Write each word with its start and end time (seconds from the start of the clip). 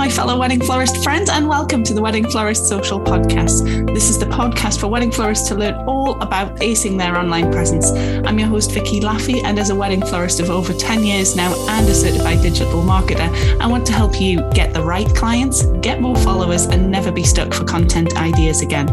my 0.00 0.08
fellow 0.08 0.38
wedding 0.38 0.62
florist 0.62 1.04
friends, 1.04 1.28
and 1.28 1.46
welcome 1.46 1.84
to 1.84 1.92
the 1.92 2.00
Wedding 2.00 2.26
Florist 2.26 2.66
Social 2.66 2.98
Podcast. 2.98 3.86
This 3.92 4.08
is 4.08 4.18
the 4.18 4.24
podcast 4.24 4.80
for 4.80 4.86
wedding 4.86 5.12
florists 5.12 5.46
to 5.48 5.54
learn 5.54 5.74
all 5.86 6.18
about 6.22 6.56
acing 6.60 6.96
their 6.96 7.18
online 7.18 7.52
presence. 7.52 7.90
I'm 8.26 8.38
your 8.38 8.48
host, 8.48 8.72
Vicky 8.72 9.00
Laffey, 9.00 9.44
and 9.44 9.58
as 9.58 9.68
a 9.68 9.74
wedding 9.74 10.00
florist 10.00 10.40
of 10.40 10.48
over 10.48 10.72
10 10.72 11.04
years 11.04 11.36
now 11.36 11.52
and 11.68 11.86
a 11.86 11.92
certified 11.92 12.40
digital 12.40 12.82
marketer, 12.82 13.28
I 13.60 13.66
want 13.66 13.84
to 13.88 13.92
help 13.92 14.18
you 14.18 14.40
get 14.52 14.72
the 14.72 14.82
right 14.82 15.06
clients, 15.14 15.66
get 15.82 16.00
more 16.00 16.16
followers, 16.16 16.64
and 16.64 16.90
never 16.90 17.12
be 17.12 17.22
stuck 17.22 17.52
for 17.52 17.64
content 17.64 18.16
ideas 18.16 18.62
again. 18.62 18.86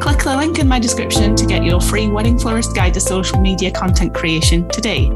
Click 0.00 0.22
the 0.22 0.34
link 0.34 0.60
in 0.60 0.66
my 0.66 0.78
description 0.78 1.36
to 1.36 1.44
get 1.44 1.62
your 1.62 1.78
free 1.78 2.06
Wedding 2.06 2.38
Florist 2.38 2.74
Guide 2.74 2.94
to 2.94 3.00
Social 3.00 3.38
Media 3.38 3.70
Content 3.70 4.14
Creation 4.14 4.66
today. 4.70 5.10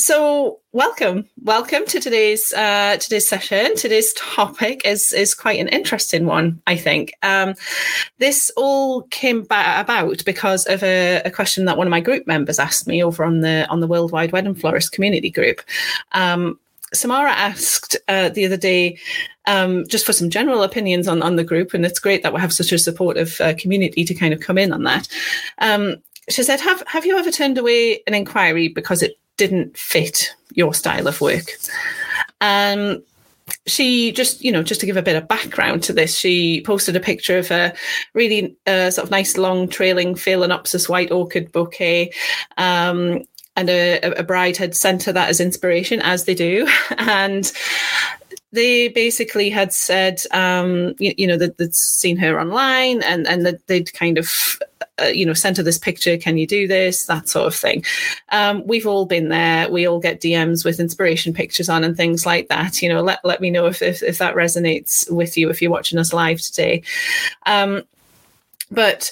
So, 0.00 0.60
welcome, 0.72 1.28
welcome 1.42 1.84
to 1.84 2.00
today's 2.00 2.54
uh, 2.54 2.96
today's 2.98 3.28
session. 3.28 3.76
Today's 3.76 4.14
topic 4.14 4.80
is 4.86 5.12
is 5.12 5.34
quite 5.34 5.60
an 5.60 5.68
interesting 5.68 6.24
one, 6.24 6.62
I 6.66 6.74
think. 6.76 7.12
Um, 7.22 7.54
this 8.16 8.50
all 8.56 9.02
came 9.10 9.42
ba- 9.42 9.78
about 9.78 10.24
because 10.24 10.64
of 10.64 10.82
a, 10.82 11.20
a, 11.26 11.30
question 11.30 11.66
that 11.66 11.76
one 11.76 11.86
of 11.86 11.90
my 11.90 12.00
group 12.00 12.26
members 12.26 12.58
asked 12.58 12.86
me 12.86 13.04
over 13.04 13.24
on 13.24 13.40
the 13.40 13.66
on 13.68 13.80
the 13.80 13.86
Worldwide 13.86 14.32
Wedding 14.32 14.54
Florist 14.54 14.92
community 14.92 15.28
group. 15.28 15.60
Um, 16.12 16.58
Samara 16.94 17.32
asked 17.32 17.94
uh, 18.08 18.30
the 18.30 18.46
other 18.46 18.56
day 18.56 18.98
um, 19.46 19.86
just 19.86 20.06
for 20.06 20.14
some 20.14 20.30
general 20.30 20.62
opinions 20.62 21.08
on, 21.08 21.20
on 21.20 21.36
the 21.36 21.44
group, 21.44 21.74
and 21.74 21.84
it's 21.84 22.00
great 22.00 22.22
that 22.22 22.32
we 22.32 22.40
have 22.40 22.54
such 22.54 22.72
a 22.72 22.78
supportive 22.78 23.38
uh, 23.42 23.52
community 23.58 24.04
to 24.04 24.14
kind 24.14 24.32
of 24.32 24.40
come 24.40 24.56
in 24.56 24.72
on 24.72 24.84
that. 24.84 25.08
Um, 25.58 25.96
she 26.30 26.42
said, 26.42 26.60
"Have 26.60 26.82
have 26.86 27.04
you 27.04 27.18
ever 27.18 27.30
turned 27.30 27.58
away 27.58 28.02
an 28.06 28.14
inquiry 28.14 28.68
because 28.68 29.02
it 29.02 29.18
didn't 29.40 29.74
fit 29.74 30.34
your 30.52 30.74
style 30.74 31.08
of 31.08 31.18
work. 31.22 31.46
Um, 32.42 33.02
she 33.66 34.12
just, 34.12 34.44
you 34.44 34.52
know, 34.52 34.62
just 34.62 34.80
to 34.80 34.86
give 34.86 34.98
a 34.98 35.02
bit 35.02 35.16
of 35.16 35.28
background 35.28 35.82
to 35.84 35.94
this, 35.94 36.14
she 36.14 36.62
posted 36.66 36.94
a 36.94 37.00
picture 37.00 37.38
of 37.38 37.50
a 37.50 37.72
really 38.12 38.54
uh, 38.66 38.90
sort 38.90 39.06
of 39.06 39.10
nice 39.10 39.38
long 39.38 39.66
trailing 39.66 40.14
Phalaenopsis 40.14 40.90
white 40.90 41.10
orchid 41.10 41.50
bouquet. 41.52 42.12
Um, 42.58 43.24
and 43.56 43.70
a, 43.70 44.00
a 44.18 44.22
bride 44.22 44.58
had 44.58 44.76
sent 44.76 45.04
her 45.04 45.12
that 45.12 45.30
as 45.30 45.40
inspiration, 45.40 46.02
as 46.02 46.26
they 46.26 46.34
do. 46.34 46.68
And 46.98 47.50
they 48.52 48.88
basically 48.88 49.48
had 49.48 49.72
said, 49.72 50.20
um, 50.32 50.94
you, 50.98 51.14
you, 51.16 51.26
know, 51.26 51.38
that 51.38 51.56
they'd 51.56 51.74
seen 51.74 52.18
her 52.18 52.38
online 52.38 53.02
and, 53.04 53.26
and 53.26 53.46
that 53.46 53.66
they'd 53.68 53.92
kind 53.94 54.18
of 54.18 54.60
uh, 55.00 55.06
you 55.06 55.24
know, 55.24 55.32
send 55.32 55.56
her 55.56 55.62
this 55.62 55.78
picture. 55.78 56.16
Can 56.16 56.38
you 56.38 56.46
do 56.46 56.66
this? 56.66 57.06
That 57.06 57.28
sort 57.28 57.46
of 57.46 57.54
thing. 57.54 57.84
Um, 58.30 58.66
we've 58.66 58.86
all 58.86 59.06
been 59.06 59.28
there. 59.28 59.70
We 59.70 59.86
all 59.86 60.00
get 60.00 60.20
DMs 60.20 60.64
with 60.64 60.80
inspiration 60.80 61.32
pictures 61.32 61.68
on 61.68 61.84
and 61.84 61.96
things 61.96 62.26
like 62.26 62.48
that. 62.48 62.82
You 62.82 62.88
know, 62.88 63.02
let, 63.02 63.24
let 63.24 63.40
me 63.40 63.50
know 63.50 63.66
if, 63.66 63.82
if, 63.82 64.02
if 64.02 64.18
that 64.18 64.34
resonates 64.34 65.10
with 65.10 65.36
you 65.36 65.50
if 65.50 65.60
you're 65.60 65.70
watching 65.70 65.98
us 65.98 66.12
live 66.12 66.40
today. 66.40 66.82
Um, 67.46 67.82
but, 68.70 69.10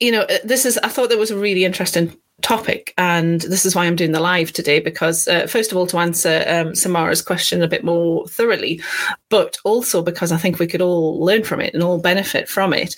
you 0.00 0.12
know, 0.12 0.26
this 0.44 0.64
is, 0.66 0.78
I 0.78 0.88
thought 0.88 1.08
that 1.10 1.18
was 1.18 1.30
a 1.30 1.38
really 1.38 1.64
interesting 1.64 2.16
topic 2.40 2.94
and 2.98 3.40
this 3.42 3.66
is 3.66 3.74
why 3.74 3.84
i'm 3.84 3.96
doing 3.96 4.12
the 4.12 4.20
live 4.20 4.52
today 4.52 4.78
because 4.78 5.26
uh, 5.26 5.48
first 5.48 5.72
of 5.72 5.76
all 5.76 5.88
to 5.88 5.98
answer 5.98 6.44
um, 6.46 6.72
samara's 6.72 7.20
question 7.20 7.62
a 7.62 7.68
bit 7.68 7.82
more 7.82 8.28
thoroughly 8.28 8.80
but 9.28 9.56
also 9.64 10.02
because 10.02 10.30
i 10.30 10.36
think 10.36 10.58
we 10.58 10.66
could 10.66 10.80
all 10.80 11.18
learn 11.18 11.42
from 11.42 11.60
it 11.60 11.74
and 11.74 11.82
all 11.82 11.98
benefit 11.98 12.48
from 12.48 12.72
it 12.72 12.94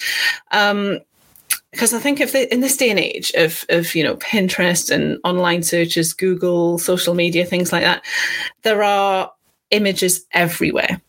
um, 0.50 0.98
because 1.72 1.94
I 1.94 1.98
think 1.98 2.20
if 2.20 2.32
they, 2.32 2.48
in 2.48 2.60
this 2.60 2.76
day 2.76 2.90
and 2.90 2.98
age 2.98 3.30
of 3.36 3.64
of 3.68 3.94
you 3.94 4.02
know 4.02 4.16
Pinterest 4.16 4.90
and 4.90 5.18
online 5.24 5.62
searches, 5.62 6.12
Google, 6.12 6.78
social 6.78 7.14
media, 7.14 7.44
things 7.44 7.72
like 7.72 7.82
that, 7.82 8.04
there 8.62 8.82
are 8.82 9.32
images 9.70 10.26
everywhere, 10.32 11.00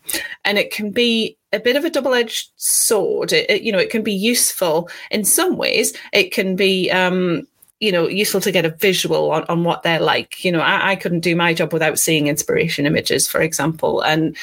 and 0.46 0.58
it 0.58 0.72
can 0.72 0.92
be 0.92 1.38
a 1.52 1.60
bit 1.60 1.76
of 1.76 1.86
a 1.86 1.90
double 1.90 2.14
edged 2.14 2.50
sword. 2.58 3.34
It, 3.34 3.50
it, 3.50 3.62
you 3.64 3.72
know, 3.72 3.80
it 3.80 3.90
can 3.90 4.04
be 4.04 4.14
useful 4.14 4.90
in 5.10 5.26
some 5.26 5.58
ways. 5.58 5.94
It 6.14 6.32
can 6.32 6.56
be 6.56 6.92
um, 6.92 7.48
you 7.80 7.92
know 7.92 8.08
useful 8.08 8.40
to 8.42 8.52
get 8.52 8.66
a 8.66 8.70
visual 8.70 9.32
on, 9.32 9.44
on 9.50 9.64
what 9.64 9.84
they're 9.84 10.00
like 10.00 10.46
you 10.46 10.52
know 10.52 10.62
I, 10.62 10.92
I, 10.92 10.96
couldn't 10.96 11.22
do 11.22 11.36
my 11.36 11.54
job 11.54 11.74
without 11.74 11.98
seeing 11.98 12.28
inspiration 12.28 12.86
images 12.86 13.28
for 13.28 13.42
example 13.42 14.02
and 14.02 14.38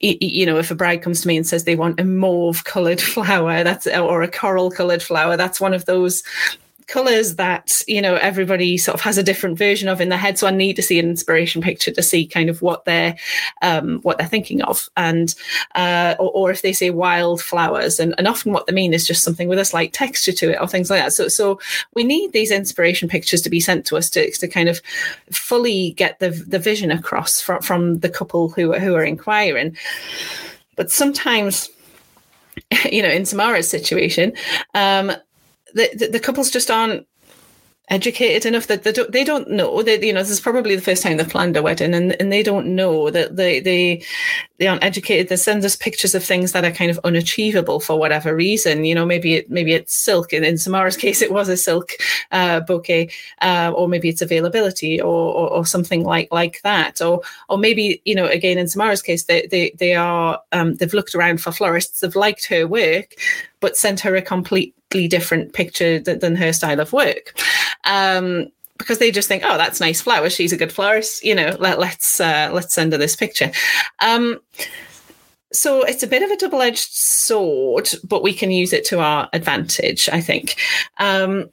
you 0.00 0.46
know, 0.46 0.58
if 0.58 0.70
a 0.70 0.74
bride 0.74 1.02
comes 1.02 1.20
to 1.20 1.28
me 1.28 1.36
and 1.36 1.46
says 1.46 1.64
they 1.64 1.76
want 1.76 2.00
a 2.00 2.04
mauve 2.04 2.64
coloured 2.64 3.00
flower, 3.00 3.62
that's 3.62 3.86
or 3.86 4.22
a 4.22 4.28
coral 4.28 4.70
coloured 4.70 5.02
flower, 5.02 5.36
that's 5.36 5.60
one 5.60 5.74
of 5.74 5.84
those 5.84 6.22
colors 6.90 7.36
that 7.36 7.82
you 7.86 8.02
know 8.02 8.16
everybody 8.16 8.76
sort 8.76 8.94
of 8.94 9.00
has 9.00 9.16
a 9.16 9.22
different 9.22 9.56
version 9.56 9.88
of 9.88 10.00
in 10.00 10.08
their 10.08 10.18
head. 10.18 10.38
So 10.38 10.46
i 10.46 10.50
need 10.50 10.76
to 10.76 10.82
see 10.82 10.98
an 10.98 11.08
inspiration 11.08 11.62
picture 11.62 11.92
to 11.92 12.02
see 12.02 12.26
kind 12.26 12.50
of 12.50 12.60
what 12.60 12.84
they're 12.84 13.16
um, 13.62 14.00
what 14.00 14.18
they're 14.18 14.26
thinking 14.26 14.60
of. 14.62 14.90
And 14.96 15.34
uh, 15.74 16.16
or, 16.18 16.30
or, 16.32 16.50
if 16.50 16.62
they 16.62 16.72
say 16.72 16.90
wildflowers 16.90 18.00
and, 18.00 18.14
and 18.18 18.26
often 18.26 18.52
what 18.52 18.66
they 18.66 18.72
mean 18.72 18.92
is 18.92 19.06
just 19.06 19.22
something 19.22 19.48
with 19.48 19.58
a 19.58 19.64
slight 19.64 19.92
texture 19.92 20.32
to 20.32 20.50
it 20.50 20.58
or 20.60 20.66
things 20.66 20.90
like 20.90 21.00
that. 21.00 21.12
So 21.12 21.28
so 21.28 21.60
we 21.94 22.02
need 22.02 22.32
these 22.32 22.50
inspiration 22.50 23.08
pictures 23.08 23.40
to 23.42 23.50
be 23.50 23.60
sent 23.60 23.86
to 23.86 23.96
us 23.96 24.10
to, 24.10 24.30
to 24.30 24.48
kind 24.48 24.68
of 24.68 24.80
fully 25.30 25.92
get 25.92 26.18
the 26.18 26.30
the 26.30 26.58
vision 26.58 26.90
across 26.90 27.40
from, 27.40 27.62
from 27.62 28.00
the 28.00 28.08
couple 28.08 28.48
who, 28.48 28.72
who 28.74 28.94
are 28.94 29.04
inquiring. 29.04 29.76
But 30.74 30.90
sometimes 30.90 31.70
you 32.90 33.02
know, 33.02 33.08
in 33.08 33.24
Samara's 33.24 33.70
situation, 33.70 34.32
um, 34.74 35.12
the, 35.74 36.08
the, 36.12 36.20
couples 36.20 36.50
just 36.50 36.70
aren't 36.70 37.06
educated 37.90 38.46
enough 38.46 38.68
that 38.68 38.84
they 38.84 38.92
don't, 38.92 39.10
they 39.12 39.24
don't 39.24 39.50
know. 39.50 39.82
That 39.82 40.02
you 40.02 40.12
know 40.12 40.20
this 40.20 40.30
is 40.30 40.40
probably 40.40 40.76
the 40.76 40.82
first 40.82 41.02
time 41.02 41.16
they've 41.16 41.28
planned 41.28 41.56
a 41.56 41.62
wedding 41.62 41.92
and, 41.92 42.18
and 42.20 42.32
they 42.32 42.42
don't 42.42 42.74
know 42.74 43.10
that 43.10 43.36
they 43.36 43.60
they 43.60 44.02
they 44.58 44.68
aren't 44.68 44.84
educated. 44.84 45.28
They 45.28 45.36
send 45.36 45.64
us 45.64 45.76
pictures 45.76 46.14
of 46.14 46.24
things 46.24 46.52
that 46.52 46.64
are 46.64 46.70
kind 46.70 46.90
of 46.90 47.00
unachievable 47.02 47.80
for 47.80 47.98
whatever 47.98 48.34
reason. 48.34 48.84
You 48.84 48.94
know 48.94 49.04
maybe 49.04 49.34
it 49.34 49.50
maybe 49.50 49.72
it's 49.72 49.96
silk. 49.96 50.32
And 50.32 50.44
in 50.44 50.56
Samara's 50.56 50.96
case 51.04 51.20
it 51.20 51.32
was 51.32 51.48
a 51.48 51.56
silk 51.56 51.90
uh, 52.30 52.60
bouquet 52.60 53.10
uh, 53.42 53.72
or 53.74 53.88
maybe 53.88 54.08
it's 54.08 54.22
availability 54.22 55.00
or, 55.00 55.34
or, 55.34 55.50
or 55.50 55.66
something 55.66 56.04
like 56.04 56.28
like 56.30 56.62
that. 56.62 57.02
Or 57.02 57.22
or 57.48 57.58
maybe 57.58 58.00
you 58.04 58.14
know 58.14 58.26
again 58.26 58.56
in 58.56 58.68
Samara's 58.68 59.02
case 59.02 59.24
they 59.24 59.46
they, 59.50 59.74
they 59.78 59.94
are 59.94 60.40
um, 60.52 60.76
they've 60.76 60.94
looked 60.94 61.14
around 61.14 61.40
for 61.42 61.52
florists 61.52 62.00
they've 62.00 62.16
liked 62.16 62.46
her 62.46 62.66
work 62.66 63.16
but 63.60 63.76
sent 63.76 64.00
her 64.00 64.16
a 64.16 64.22
completely 64.22 65.06
different 65.06 65.52
picture 65.52 66.00
th- 66.00 66.20
than 66.20 66.34
her 66.34 66.52
style 66.52 66.80
of 66.80 66.92
work. 66.92 67.38
Um, 67.84 68.48
because 68.78 68.98
they 68.98 69.10
just 69.10 69.28
think, 69.28 69.42
oh, 69.44 69.58
that's 69.58 69.78
nice 69.78 70.00
flower. 70.00 70.30
She's 70.30 70.54
a 70.54 70.56
good 70.56 70.72
florist. 70.72 71.22
You 71.22 71.34
know, 71.34 71.54
let, 71.60 71.78
let's 71.78 72.18
uh, 72.18 72.50
let's 72.52 72.74
send 72.74 72.92
her 72.92 72.98
this 72.98 73.14
picture. 73.14 73.52
Um, 74.00 74.40
so 75.52 75.82
it's 75.82 76.02
a 76.02 76.06
bit 76.06 76.22
of 76.22 76.30
a 76.30 76.36
double-edged 76.36 76.88
sword, 76.90 77.90
but 78.04 78.22
we 78.22 78.32
can 78.32 78.50
use 78.50 78.72
it 78.72 78.84
to 78.86 79.00
our 79.00 79.28
advantage, 79.32 80.08
I 80.08 80.20
think. 80.20 80.56
Um, 80.98 81.50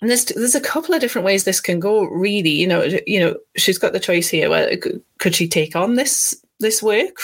and 0.00 0.10
there's 0.10 0.24
there's 0.26 0.54
a 0.54 0.60
couple 0.60 0.94
of 0.94 1.00
different 1.00 1.26
ways 1.26 1.44
this 1.44 1.60
can 1.60 1.78
go. 1.78 2.04
Really, 2.04 2.50
you 2.50 2.66
know, 2.66 2.88
you 3.06 3.20
know, 3.20 3.36
she's 3.56 3.78
got 3.78 3.92
the 3.92 4.00
choice 4.00 4.28
here. 4.28 4.48
Well, 4.48 4.70
could 5.18 5.34
she 5.34 5.46
take 5.46 5.76
on 5.76 5.94
this 5.94 6.42
this 6.60 6.82
work 6.82 7.18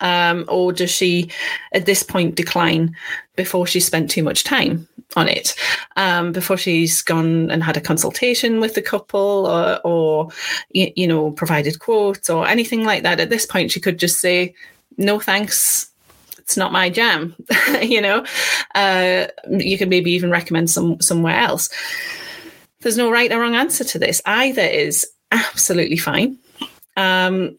um, 0.00 0.44
or 0.48 0.72
does 0.72 0.90
she 0.90 1.30
at 1.72 1.86
this 1.86 2.02
point 2.02 2.34
decline 2.34 2.94
before 3.36 3.66
she 3.66 3.80
spent 3.80 4.10
too 4.10 4.22
much 4.22 4.44
time 4.44 4.86
on 5.16 5.28
it 5.28 5.54
um, 5.96 6.32
before 6.32 6.56
she's 6.56 7.02
gone 7.02 7.50
and 7.50 7.62
had 7.62 7.76
a 7.76 7.80
consultation 7.80 8.60
with 8.60 8.74
the 8.74 8.82
couple 8.82 9.46
or, 9.46 9.80
or 9.84 10.28
you, 10.70 10.92
you, 10.96 11.06
know 11.06 11.32
provided 11.32 11.78
quotes 11.78 12.30
or 12.30 12.46
anything 12.46 12.84
like 12.84 13.02
that. 13.02 13.20
At 13.20 13.30
this 13.30 13.46
point 13.46 13.72
she 13.72 13.80
could 13.80 13.98
just 13.98 14.20
say 14.20 14.54
no 14.96 15.18
thanks. 15.18 15.90
It's 16.38 16.56
not 16.56 16.72
my 16.72 16.90
jam 16.90 17.34
you 17.82 18.00
know? 18.00 18.24
Uh, 18.74 19.26
you 19.48 19.78
can 19.78 19.88
maybe 19.88 20.12
even 20.12 20.30
recommend 20.30 20.70
some 20.70 21.00
somewhere 21.00 21.36
else. 21.36 21.70
There's 22.80 22.96
no 22.96 23.10
right 23.10 23.30
or 23.30 23.40
wrong 23.40 23.54
answer 23.54 23.84
to 23.84 23.98
this 23.98 24.22
either. 24.24 24.62
Is 24.62 25.06
absolutely 25.32 25.98
fine. 25.98 26.38
Um, 26.96 27.56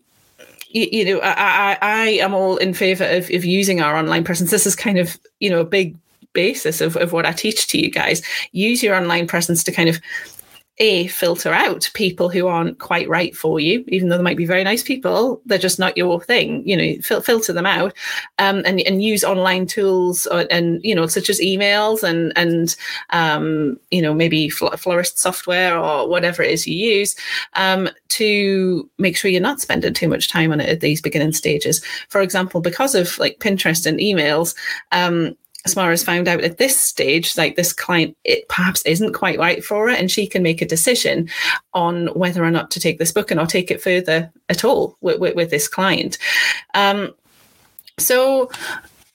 you, 0.70 0.88
you 0.92 1.06
know, 1.06 1.20
I, 1.20 1.32
I, 1.32 1.78
I 1.82 2.08
am 2.20 2.34
all 2.34 2.58
in 2.58 2.74
favor 2.74 3.04
of, 3.04 3.30
of 3.30 3.46
using 3.46 3.82
our 3.82 3.96
online 3.96 4.24
presence. 4.24 4.52
This 4.52 4.66
is 4.66 4.76
kind 4.76 4.98
of, 4.98 5.20
you 5.40 5.50
know, 5.50 5.60
a 5.60 5.66
big 5.66 5.96
basis 6.34 6.82
of, 6.82 6.96
of 6.98 7.14
what 7.14 7.26
I 7.26 7.32
teach 7.32 7.68
to 7.68 7.80
you 7.80 7.92
guys. 7.92 8.22
Use 8.52 8.84
your 8.84 8.96
online 8.96 9.28
presence 9.28 9.64
to 9.64 9.72
kind 9.72 9.90
of 9.90 10.00
a 10.78 11.06
filter 11.08 11.54
out 11.54 11.90
people 11.94 12.30
who 12.30 12.48
aren't 12.48 12.80
quite 12.80 13.08
right 13.08 13.36
for 13.36 13.60
you 13.60 13.84
even 13.90 14.10
though 14.10 14.18
they 14.18 14.24
might 14.24 14.38
be 14.38 14.48
very 14.48 14.64
nice 14.64 14.82
people 14.82 15.42
they're 15.46 15.58
just 15.60 15.78
not 15.78 15.96
your 15.96 16.20
thing 16.24 16.68
you 16.68 16.76
know 16.76 17.00
fil- 17.02 17.22
filter 17.22 17.54
them 17.54 17.68
out 17.68 17.94
um, 18.40 18.64
and, 18.66 18.80
and 18.82 19.04
use 19.04 19.24
online 19.24 19.68
tools 19.68 20.26
or, 20.28 20.48
and 20.50 20.84
you 20.84 20.96
know 20.96 21.06
such 21.06 21.30
as 21.30 21.40
emails 21.40 22.04
and 22.04 22.34
and 22.36 22.76
um, 23.12 23.78
you 23.92 24.02
know 24.02 24.14
maybe 24.14 24.50
fl- 24.50 24.76
florist 24.76 25.20
software 25.20 25.78
or 25.78 26.10
whatever 26.10 26.42
it 26.42 26.50
is 26.50 26.66
you 26.66 26.76
use 26.76 27.16
um, 27.54 27.88
to 28.08 28.90
make 28.98 29.16
sure 29.16 29.30
you're 29.30 29.40
not 29.40 29.62
spending 29.62 29.94
too 29.94 30.08
much 30.08 30.30
time 30.30 30.52
on 30.52 30.62
it 30.62 30.70
at 30.70 30.80
these 30.80 31.02
beginning 31.02 31.34
stages 31.34 31.84
for 32.08 32.22
example 32.22 32.60
because 32.60 32.96
of 32.96 33.20
like 33.20 33.38
pinterest 33.40 33.86
and 33.86 34.00
emails 34.00 34.56
um, 34.94 35.36
Samara's 35.68 36.04
found 36.04 36.28
out 36.28 36.42
at 36.42 36.58
this 36.58 36.80
stage, 36.80 37.38
like 37.38 37.56
this 37.56 37.72
client, 37.72 38.18
it 38.24 38.48
perhaps 38.50 38.82
isn't 38.86 39.14
quite 39.14 39.38
right 39.38 39.64
for 39.64 39.88
her, 39.90 39.96
and 39.96 40.10
she 40.10 40.26
can 40.26 40.42
make 40.42 40.62
a 40.62 40.66
decision 40.68 41.30
on 41.74 42.08
whether 42.08 42.44
or 42.44 42.52
not 42.52 42.72
to 42.72 42.80
take 42.80 42.98
this 42.98 43.12
book 43.12 43.30
and 43.30 43.40
or 43.40 43.46
take 43.46 43.70
it 43.70 43.82
further 43.82 44.32
at 44.50 44.64
all 44.64 44.98
with, 45.02 45.20
with, 45.20 45.36
with 45.36 45.50
this 45.52 45.68
client. 45.68 46.18
Um, 46.74 47.14
so 48.00 48.50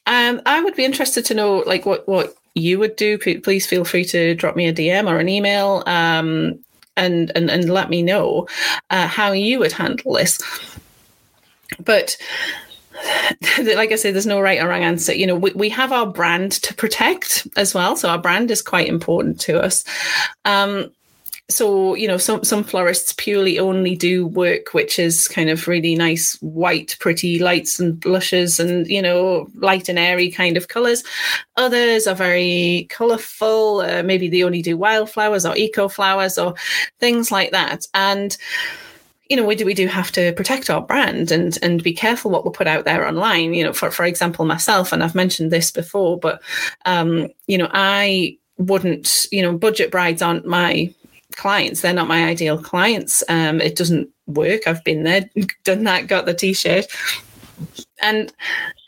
um, 0.07 0.41
I 0.47 0.63
would 0.63 0.77
be 0.77 0.85
interested 0.85 1.25
to 1.27 1.35
know, 1.35 1.59
like, 1.67 1.85
what 1.85 2.07
what 2.09 2.35
you 2.55 2.79
would 2.79 2.97
do. 2.97 3.19
Please 3.19 3.67
feel 3.67 3.85
free 3.85 4.05
to 4.07 4.35
drop 4.35 4.57
me 4.57 4.67
a 4.67 4.73
DM 4.73 5.11
or 5.11 5.19
an 5.19 5.29
email, 5.29 5.83
um, 5.87 6.59
and 6.97 7.33
and 7.35 7.51
and 7.51 7.69
let 7.69 7.91
me 7.91 8.03
know 8.03 8.47
uh, 8.91 9.09
how 9.09 9.33
you 9.33 9.59
would 9.59 9.73
handle 9.73 10.15
this. 10.15 10.41
But 11.85 12.17
like 13.77 13.93
I 13.93 13.97
said, 13.97 14.15
there's 14.15 14.27
no 14.27 14.41
right 14.41 14.61
or 14.61 14.69
wrong 14.69 14.83
answer. 14.83 15.15
You 15.15 15.27
know, 15.27 15.37
we, 15.37 15.53
we 15.53 15.69
have 15.71 15.93
our 15.93 16.07
brand 16.07 16.53
to 16.53 16.75
protect 16.75 17.47
as 17.57 17.75
well. 17.75 17.97
So 17.97 18.09
our 18.09 18.19
brand 18.19 18.51
is 18.51 18.63
quite 18.63 18.89
important 18.89 19.41
to 19.43 19.61
us. 19.63 19.85
Um, 20.45 20.91
so 21.49 21.95
you 21.95 22.09
know 22.09 22.17
some 22.17 22.43
some 22.43 22.65
florists 22.65 23.15
purely 23.17 23.59
only 23.59 23.95
do 23.95 24.27
work 24.27 24.75
which 24.75 24.99
is 24.99 25.29
kind 25.29 25.49
of 25.49 25.69
really 25.69 25.95
nice 25.95 26.35
white 26.41 26.97
pretty 26.99 27.39
lights 27.39 27.79
and 27.79 28.01
blushes 28.01 28.59
and 28.59 28.87
you 28.89 29.01
know 29.01 29.47
light 29.55 29.89
and 29.89 29.99
airy 29.99 30.29
kind 30.29 30.57
of 30.57 30.67
colors 30.67 31.05
others 31.57 32.09
are 32.09 32.17
very 32.17 32.89
colorful 32.91 33.81
uh, 33.81 34.03
maybe 34.03 34.29
they 34.29 34.43
only 34.43 34.61
do 34.61 34.77
wildflowers 34.77 35.47
or 35.47 35.57
eco 35.57 35.87
flowers 35.87 36.37
or 36.37 36.55
things 36.99 37.31
like 37.31 37.53
that 37.53 37.87
and 37.95 38.37
you 39.29 39.37
know, 39.37 39.45
we 39.45 39.57
do 39.57 39.65
we 39.65 39.75
do 39.75 39.87
have 39.87 40.13
to 40.13 40.33
protect 40.33 40.71
our 40.71 40.81
brand 40.81 41.31
and 41.31 41.59
and 41.63 41.83
be 41.83 41.93
careful 41.93 42.31
what 42.31 42.45
we 42.45 42.51
put 42.51 42.67
out 42.67 42.85
there 42.85 43.07
online. 43.07 43.55
You 43.55 43.65
know, 43.65 43.73
for 43.73 43.91
for 43.91 44.05
example, 44.05 44.45
myself, 44.45 44.93
and 44.93 45.03
I've 45.03 45.15
mentioned 45.15 45.51
this 45.51 45.71
before, 45.71 46.19
but 46.19 46.41
um, 46.85 47.29
you 47.47 47.59
know, 47.59 47.69
I 47.73 48.39
wouldn't, 48.59 49.27
you 49.33 49.43
know, 49.43 49.57
budget 49.57 49.91
brides 49.91 50.23
aren't 50.23 50.47
my 50.47 50.95
clients. 51.33 51.81
They're 51.81 51.93
not 51.93 52.09
my 52.09 52.25
ideal 52.25 52.63
clients. 52.63 53.23
Um, 53.29 53.61
it 53.61 53.77
doesn't 53.77 54.09
work. 54.27 54.67
I've 54.67 54.85
been 54.85 55.03
there, 55.03 55.29
done 55.65 55.85
that, 55.85 56.07
got 56.07 56.27
the 56.27 56.35
t-shirt, 56.35 56.87
and 58.01 58.33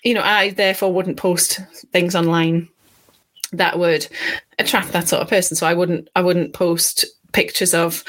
you 0.04 0.14
know, 0.14 0.22
I 0.22 0.50
therefore 0.50 0.92
wouldn't 0.92 1.16
post 1.16 1.60
things 1.92 2.14
online 2.14 2.68
that 3.52 3.78
would 3.78 4.06
attract 4.58 4.92
that 4.92 5.08
sort 5.08 5.22
of 5.22 5.28
person. 5.28 5.56
So 5.56 5.66
I 5.66 5.74
wouldn't 5.74 6.08
I 6.14 6.22
wouldn't 6.22 6.54
post 6.54 7.06
pictures 7.32 7.74
of 7.74 8.04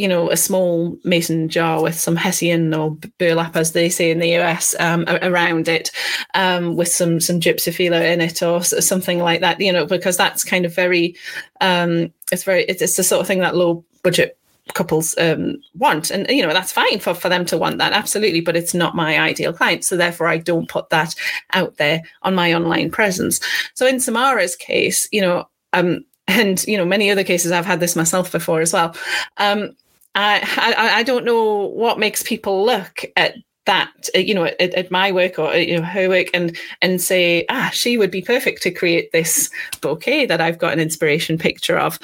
you 0.00 0.08
know, 0.08 0.30
a 0.30 0.36
small 0.36 0.96
mason 1.04 1.50
jar 1.50 1.82
with 1.82 1.94
some 1.94 2.16
hessian 2.16 2.72
or 2.72 2.96
burlap, 3.18 3.54
as 3.54 3.72
they 3.72 3.90
say 3.90 4.10
in 4.10 4.18
the 4.18 4.34
US, 4.38 4.74
um, 4.80 5.04
around 5.06 5.68
it, 5.68 5.90
um, 6.32 6.74
with 6.74 6.88
some 6.88 7.20
some 7.20 7.38
gypsophila 7.38 8.10
in 8.10 8.22
it 8.22 8.42
or 8.42 8.62
something 8.64 9.18
like 9.18 9.42
that. 9.42 9.60
You 9.60 9.74
know, 9.74 9.84
because 9.84 10.16
that's 10.16 10.42
kind 10.42 10.64
of 10.64 10.74
very, 10.74 11.16
um, 11.60 12.10
it's 12.32 12.44
very, 12.44 12.64
it's, 12.64 12.96
the 12.96 13.02
sort 13.02 13.20
of 13.20 13.26
thing 13.26 13.40
that 13.40 13.54
low 13.54 13.84
budget 14.02 14.38
couples 14.72 15.14
um, 15.18 15.60
want 15.74 16.10
and 16.10 16.28
you 16.30 16.42
know 16.42 16.52
that's 16.52 16.72
fine 16.72 16.98
for, 16.98 17.12
for 17.12 17.28
them 17.28 17.44
to 17.44 17.58
want 17.58 17.78
that 17.78 17.92
absolutely 17.92 18.40
but 18.40 18.56
it's 18.56 18.72
not 18.72 18.94
my 18.94 19.18
ideal 19.18 19.52
client 19.52 19.84
so 19.84 19.96
therefore 19.96 20.28
i 20.28 20.38
don't 20.38 20.68
put 20.68 20.88
that 20.90 21.12
out 21.54 21.76
there 21.76 22.00
on 22.22 22.36
my 22.36 22.54
online 22.54 22.88
presence 22.88 23.40
so 23.74 23.84
in 23.84 23.98
samara's 23.98 24.54
case 24.54 25.08
you 25.10 25.20
know 25.20 25.48
um 25.72 26.04
and 26.28 26.64
you 26.68 26.76
know 26.76 26.84
many 26.84 27.10
other 27.10 27.24
cases 27.24 27.50
i've 27.50 27.66
had 27.66 27.80
this 27.80 27.96
myself 27.96 28.30
before 28.30 28.60
as 28.60 28.72
well 28.72 28.94
um 29.38 29.74
I, 30.14 30.74
I, 30.76 30.98
I 30.98 31.02
don't 31.02 31.24
know 31.24 31.66
what 31.66 31.98
makes 31.98 32.22
people 32.22 32.64
look 32.64 33.04
at 33.16 33.34
that 33.66 33.92
you 34.14 34.34
know 34.34 34.44
at, 34.44 34.60
at, 34.60 34.90
my 34.90 35.12
work 35.12 35.38
or 35.38 35.54
you 35.54 35.76
know 35.76 35.84
her 35.84 36.08
work 36.08 36.28
and 36.32 36.56
and 36.80 37.00
say 37.00 37.44
ah 37.50 37.70
she 37.72 37.98
would 37.98 38.10
be 38.10 38.22
perfect 38.22 38.62
to 38.62 38.70
create 38.70 39.12
this 39.12 39.50
bouquet 39.80 40.26
that 40.26 40.40
I've 40.40 40.58
got 40.58 40.72
an 40.72 40.80
inspiration 40.80 41.38
picture 41.38 41.78
of. 41.78 41.98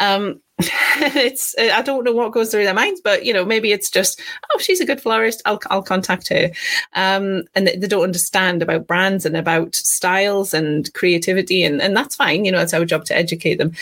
Um 0.00 0.40
it's 0.58 1.54
I 1.58 1.82
don't 1.82 2.04
know 2.04 2.12
what 2.12 2.32
goes 2.32 2.50
through 2.50 2.64
their 2.64 2.74
minds 2.74 3.02
but 3.04 3.26
you 3.26 3.32
know 3.34 3.44
maybe 3.44 3.72
it's 3.72 3.90
just 3.90 4.20
oh 4.52 4.58
she's 4.58 4.80
a 4.80 4.86
good 4.86 5.00
florist. 5.00 5.42
I'll 5.44 5.60
I'll 5.70 5.82
contact 5.82 6.28
her. 6.28 6.50
Um 6.94 7.44
and 7.54 7.66
they, 7.66 7.76
they 7.76 7.86
don't 7.86 8.02
understand 8.02 8.62
about 8.62 8.86
brands 8.86 9.26
and 9.26 9.36
about 9.36 9.76
styles 9.76 10.54
and 10.54 10.92
creativity 10.94 11.62
and 11.62 11.82
and 11.82 11.94
that's 11.94 12.16
fine 12.16 12.46
you 12.46 12.50
know 12.50 12.60
it's 12.60 12.74
our 12.74 12.86
job 12.86 13.04
to 13.04 13.16
educate 13.16 13.56
them. 13.56 13.72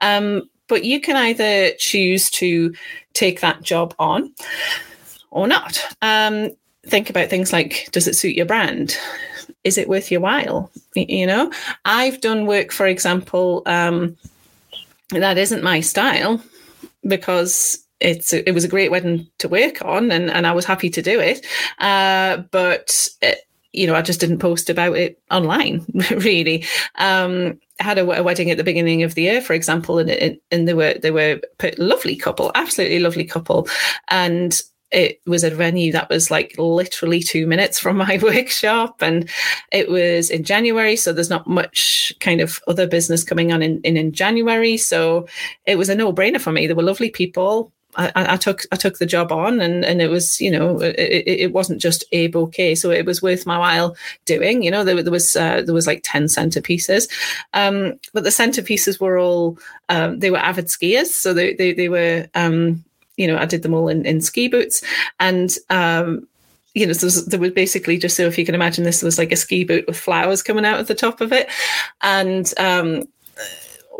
Um 0.00 0.48
but 0.70 0.84
you 0.84 1.00
can 1.00 1.16
either 1.16 1.72
choose 1.78 2.30
to 2.30 2.72
take 3.12 3.40
that 3.40 3.62
job 3.62 3.92
on 3.98 4.32
or 5.30 5.46
not. 5.46 5.84
Um, 6.00 6.50
think 6.86 7.10
about 7.10 7.28
things 7.28 7.52
like 7.52 7.88
does 7.92 8.08
it 8.08 8.14
suit 8.14 8.36
your 8.36 8.46
brand? 8.46 8.96
Is 9.64 9.76
it 9.76 9.88
worth 9.88 10.10
your 10.10 10.22
while? 10.22 10.70
You 10.94 11.26
know, 11.26 11.52
I've 11.84 12.22
done 12.22 12.46
work, 12.46 12.72
for 12.72 12.86
example, 12.86 13.62
um, 13.66 14.16
that 15.10 15.36
isn't 15.36 15.64
my 15.64 15.80
style 15.80 16.40
because 17.06 17.84
it's 17.98 18.32
it 18.32 18.54
was 18.54 18.64
a 18.64 18.68
great 18.68 18.90
wedding 18.90 19.28
to 19.38 19.48
work 19.48 19.84
on 19.84 20.10
and, 20.10 20.30
and 20.30 20.46
I 20.46 20.52
was 20.52 20.64
happy 20.64 20.88
to 20.88 21.02
do 21.02 21.20
it. 21.20 21.44
Uh, 21.78 22.38
but 22.50 23.08
it, 23.20 23.40
you 23.72 23.86
know, 23.86 23.94
I 23.94 24.02
just 24.02 24.20
didn't 24.20 24.38
post 24.38 24.70
about 24.70 24.96
it 24.96 25.20
online, 25.30 25.84
really. 26.10 26.64
Um, 26.96 27.60
had 27.80 27.98
a, 27.98 28.18
a, 28.18 28.22
wedding 28.22 28.50
at 28.50 28.56
the 28.56 28.64
beginning 28.64 29.02
of 29.02 29.14
the 29.14 29.22
year, 29.22 29.40
for 29.40 29.54
example, 29.54 29.98
and 29.98 30.10
it, 30.10 30.42
and 30.50 30.68
they 30.68 30.74
were 30.74 30.94
they 30.94 31.10
were 31.10 31.40
a 31.62 31.72
lovely 31.78 32.16
couple, 32.16 32.52
absolutely 32.54 33.00
lovely 33.00 33.24
couple, 33.24 33.68
and 34.08 34.60
it 34.90 35.20
was 35.26 35.44
a 35.44 35.50
venue 35.50 35.92
that 35.92 36.08
was 36.08 36.30
like 36.30 36.54
literally 36.58 37.20
two 37.20 37.46
minutes 37.46 37.78
from 37.78 37.96
my 37.96 38.18
workshop 38.22 39.00
and 39.00 39.28
it 39.70 39.88
was 39.88 40.30
in 40.30 40.42
january 40.42 40.96
so 40.96 41.12
there's 41.12 41.30
not 41.30 41.46
much 41.46 42.12
kind 42.18 42.40
of 42.40 42.60
other 42.66 42.88
business 42.88 43.22
coming 43.22 43.52
on 43.52 43.62
in, 43.62 43.80
in, 43.82 43.96
in 43.96 44.12
january. 44.12 44.76
So 44.76 45.26
it 45.66 45.76
was 45.76 45.88
a 45.88 45.94
no-brainer 45.94 46.40
for 46.40 46.52
me. 46.52 46.66
They 46.66 46.74
were 46.74 46.82
lovely 46.82 47.10
people 47.10 47.72
I, 47.96 48.34
I, 48.34 48.36
took 48.36 48.62
I 48.70 48.76
took 48.76 48.98
the 48.98 49.06
job 49.06 49.32
on, 49.32 49.60
and 49.60 49.84
and 49.84 50.00
it 50.00 50.08
was 50.08 50.40
you 50.40 50.50
know 50.50 50.80
it, 50.80 50.94
it, 51.26 51.52
wasn't 51.52 51.80
just 51.80 52.04
a 52.12 52.28
bouquet, 52.28 52.74
so 52.74 52.90
it 52.90 53.04
was 53.04 53.20
worth 53.20 53.46
my 53.46 53.58
while 53.58 53.96
doing. 54.26 54.62
You 54.62 54.70
know 54.70 54.84
there, 54.84 55.02
there 55.02 55.12
was 55.12 55.34
uh, 55.34 55.62
there 55.62 55.74
was 55.74 55.86
like 55.86 56.02
ten 56.04 56.24
centerpieces, 56.24 57.08
um, 57.52 57.98
but 58.12 58.24
the 58.24 58.30
centerpieces 58.30 59.00
were 59.00 59.18
all 59.18 59.58
um, 59.88 60.20
they 60.20 60.30
were 60.30 60.38
avid 60.38 60.66
skiers, 60.66 61.06
so 61.06 61.34
they 61.34 61.54
they, 61.54 61.72
they 61.72 61.88
were 61.88 62.28
um, 62.34 62.84
you 63.16 63.26
know 63.26 63.36
I 63.36 63.46
did 63.46 63.62
them 63.62 63.74
all 63.74 63.88
in, 63.88 64.06
in 64.06 64.20
ski 64.20 64.46
boots, 64.46 64.82
and 65.18 65.54
um, 65.68 66.28
you 66.74 66.86
know, 66.86 66.92
so 66.92 67.08
there 67.22 67.40
was 67.40 67.52
basically 67.52 67.98
just 67.98 68.16
so 68.16 68.26
if 68.26 68.38
you 68.38 68.46
can 68.46 68.54
imagine 68.54 68.84
this 68.84 69.02
was 69.02 69.18
like 69.18 69.32
a 69.32 69.36
ski 69.36 69.64
boot 69.64 69.86
with 69.88 69.98
flowers 69.98 70.42
coming 70.42 70.64
out 70.64 70.78
of 70.78 70.86
the 70.86 70.94
top 70.94 71.20
of 71.20 71.32
it, 71.32 71.50
and 72.02 72.52
um, 72.56 73.02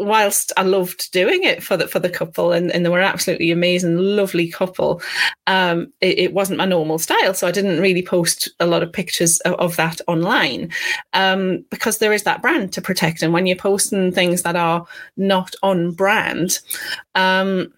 whilst 0.00 0.52
I 0.56 0.62
loved 0.62 1.12
doing 1.12 1.44
it 1.44 1.62
for 1.62 1.76
the 1.76 1.86
for 1.86 1.98
the 1.98 2.08
couple, 2.08 2.52
and, 2.52 2.70
and 2.72 2.84
they 2.84 2.88
were 2.88 3.00
absolutely 3.00 3.50
amazing, 3.50 3.96
lovely 3.98 4.48
couple, 4.48 5.02
um, 5.46 5.92
it, 6.00 6.18
it, 6.18 6.32
wasn't 6.32 6.58
my 6.58 6.64
normal 6.64 6.98
style. 6.98 7.34
So 7.34 7.46
I 7.46 7.52
didn't 7.52 7.80
really 7.80 8.02
post 8.02 8.48
a 8.58 8.66
lot 8.66 8.82
of 8.82 8.92
pictures 8.92 9.38
of, 9.40 9.54
of 9.54 9.76
that 9.76 10.00
online 10.06 10.70
um, 11.12 11.64
because 11.70 11.98
there 11.98 12.12
is 12.12 12.22
that 12.22 12.42
brand 12.42 12.72
to 12.72 12.80
protect. 12.80 13.22
And 13.22 13.32
when 13.32 13.46
you're 13.46 13.56
posting 13.56 14.10
things 14.10 14.42
that 14.42 14.56
are 14.56 14.86
not 15.16 15.54
on 15.62 15.92
brand, 15.92 16.60
um, 17.14 17.72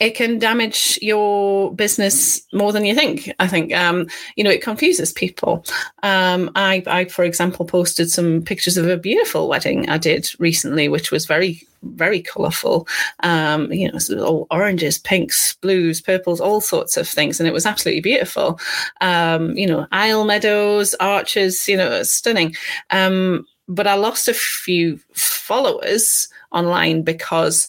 it 0.00 0.14
can 0.14 0.38
damage 0.38 0.98
your 1.02 1.74
business 1.74 2.40
more 2.52 2.72
than 2.72 2.84
you 2.84 2.94
think. 2.94 3.32
I 3.40 3.48
think 3.48 3.74
um, 3.74 4.06
you 4.36 4.44
know 4.44 4.50
it 4.50 4.62
confuses 4.62 5.12
people. 5.12 5.64
Um, 6.02 6.50
I, 6.54 6.82
I, 6.86 7.04
for 7.06 7.24
example, 7.24 7.66
posted 7.66 8.10
some 8.10 8.42
pictures 8.42 8.76
of 8.76 8.88
a 8.88 8.96
beautiful 8.96 9.48
wedding 9.48 9.88
I 9.88 9.98
did 9.98 10.28
recently, 10.38 10.88
which 10.88 11.10
was 11.10 11.26
very 11.26 11.66
very 11.82 12.22
colourful. 12.22 12.86
Um, 13.24 13.72
you 13.72 13.90
know, 13.90 14.24
all 14.24 14.46
oranges, 14.52 14.98
pinks, 14.98 15.54
blues, 15.54 16.00
purples, 16.00 16.40
all 16.40 16.60
sorts 16.60 16.96
of 16.96 17.08
things, 17.08 17.40
and 17.40 17.48
it 17.48 17.52
was 17.52 17.66
absolutely 17.66 18.02
beautiful. 18.02 18.60
Um, 19.00 19.56
you 19.56 19.66
know, 19.66 19.86
aisle 19.90 20.24
meadows, 20.24 20.94
arches, 20.94 21.66
you 21.66 21.76
know, 21.76 22.02
stunning. 22.04 22.54
Um, 22.90 23.46
but 23.68 23.86
I 23.86 23.94
lost 23.94 24.28
a 24.28 24.34
few 24.34 25.00
followers 25.12 26.28
online 26.52 27.02
because 27.02 27.68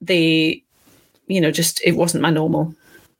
they 0.00 0.62
you 1.26 1.40
know, 1.40 1.50
just 1.50 1.80
it 1.84 1.92
wasn't 1.92 2.22
my 2.22 2.30
normal 2.30 2.74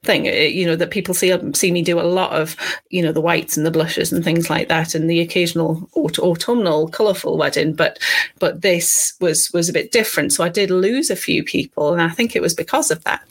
thing. 0.06 0.26
It, 0.26 0.52
you 0.52 0.64
know 0.64 0.76
that 0.76 0.90
people 0.90 1.14
see 1.14 1.36
see 1.52 1.70
me 1.70 1.82
do 1.82 2.00
a 2.00 2.02
lot 2.02 2.32
of 2.32 2.56
you 2.90 3.02
know 3.02 3.12
the 3.12 3.20
whites 3.20 3.56
and 3.56 3.66
the 3.66 3.70
blushes 3.70 4.12
and 4.12 4.24
things 4.24 4.48
like 4.48 4.68
that, 4.68 4.94
and 4.94 5.10
the 5.10 5.20
occasional 5.20 5.88
aut- 5.94 6.18
autumnal 6.18 6.88
colourful 6.88 7.36
wedding. 7.36 7.74
But 7.74 7.98
but 8.38 8.62
this 8.62 9.14
was 9.20 9.50
was 9.52 9.68
a 9.68 9.74
bit 9.74 9.92
different. 9.92 10.32
So 10.32 10.44
I 10.44 10.48
did 10.48 10.70
lose 10.70 11.10
a 11.10 11.16
few 11.16 11.44
people, 11.44 11.92
and 11.92 12.00
I 12.00 12.08
think 12.08 12.34
it 12.34 12.42
was 12.42 12.54
because 12.54 12.90
of 12.90 13.04
that. 13.04 13.22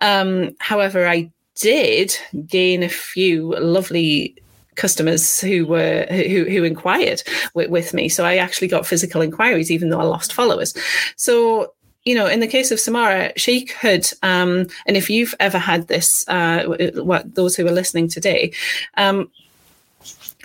Um, 0.00 0.54
however, 0.58 1.08
I 1.08 1.30
did 1.54 2.16
gain 2.46 2.82
a 2.82 2.88
few 2.88 3.54
lovely 3.58 4.36
customers 4.74 5.40
who 5.40 5.66
were 5.66 6.06
who 6.10 6.44
who 6.44 6.64
inquired 6.64 7.22
with, 7.52 7.68
with 7.68 7.92
me 7.92 8.08
so 8.08 8.24
i 8.24 8.36
actually 8.36 8.66
got 8.66 8.86
physical 8.86 9.20
inquiries 9.20 9.70
even 9.70 9.90
though 9.90 10.00
i 10.00 10.02
lost 10.02 10.32
followers 10.32 10.74
so 11.16 11.74
you 12.04 12.14
know, 12.14 12.26
in 12.26 12.40
the 12.40 12.48
case 12.48 12.70
of 12.70 12.80
Samara, 12.80 13.32
she 13.36 13.64
could, 13.64 14.06
um, 14.22 14.66
and 14.86 14.96
if 14.96 15.08
you've 15.08 15.34
ever 15.38 15.58
had 15.58 15.88
this, 15.88 16.24
uh, 16.28 16.64
what 16.96 17.34
those 17.34 17.54
who 17.54 17.66
are 17.66 17.72
listening 17.72 18.08
today, 18.08 18.52
um, 18.96 19.30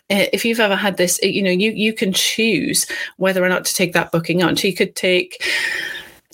if 0.10 0.46
you've 0.46 0.60
ever 0.60 0.76
had 0.76 0.98
this, 0.98 1.20
you 1.22 1.42
know, 1.42 1.52
you 1.52 1.72
you 1.72 1.94
can 1.94 2.14
choose 2.14 2.86
whether 3.18 3.44
or 3.44 3.50
not 3.50 3.66
to 3.66 3.74
take 3.74 3.94
that 3.94 4.12
booking 4.12 4.42
on. 4.42 4.56
She 4.56 4.72
could 4.72 4.96
take 4.96 5.44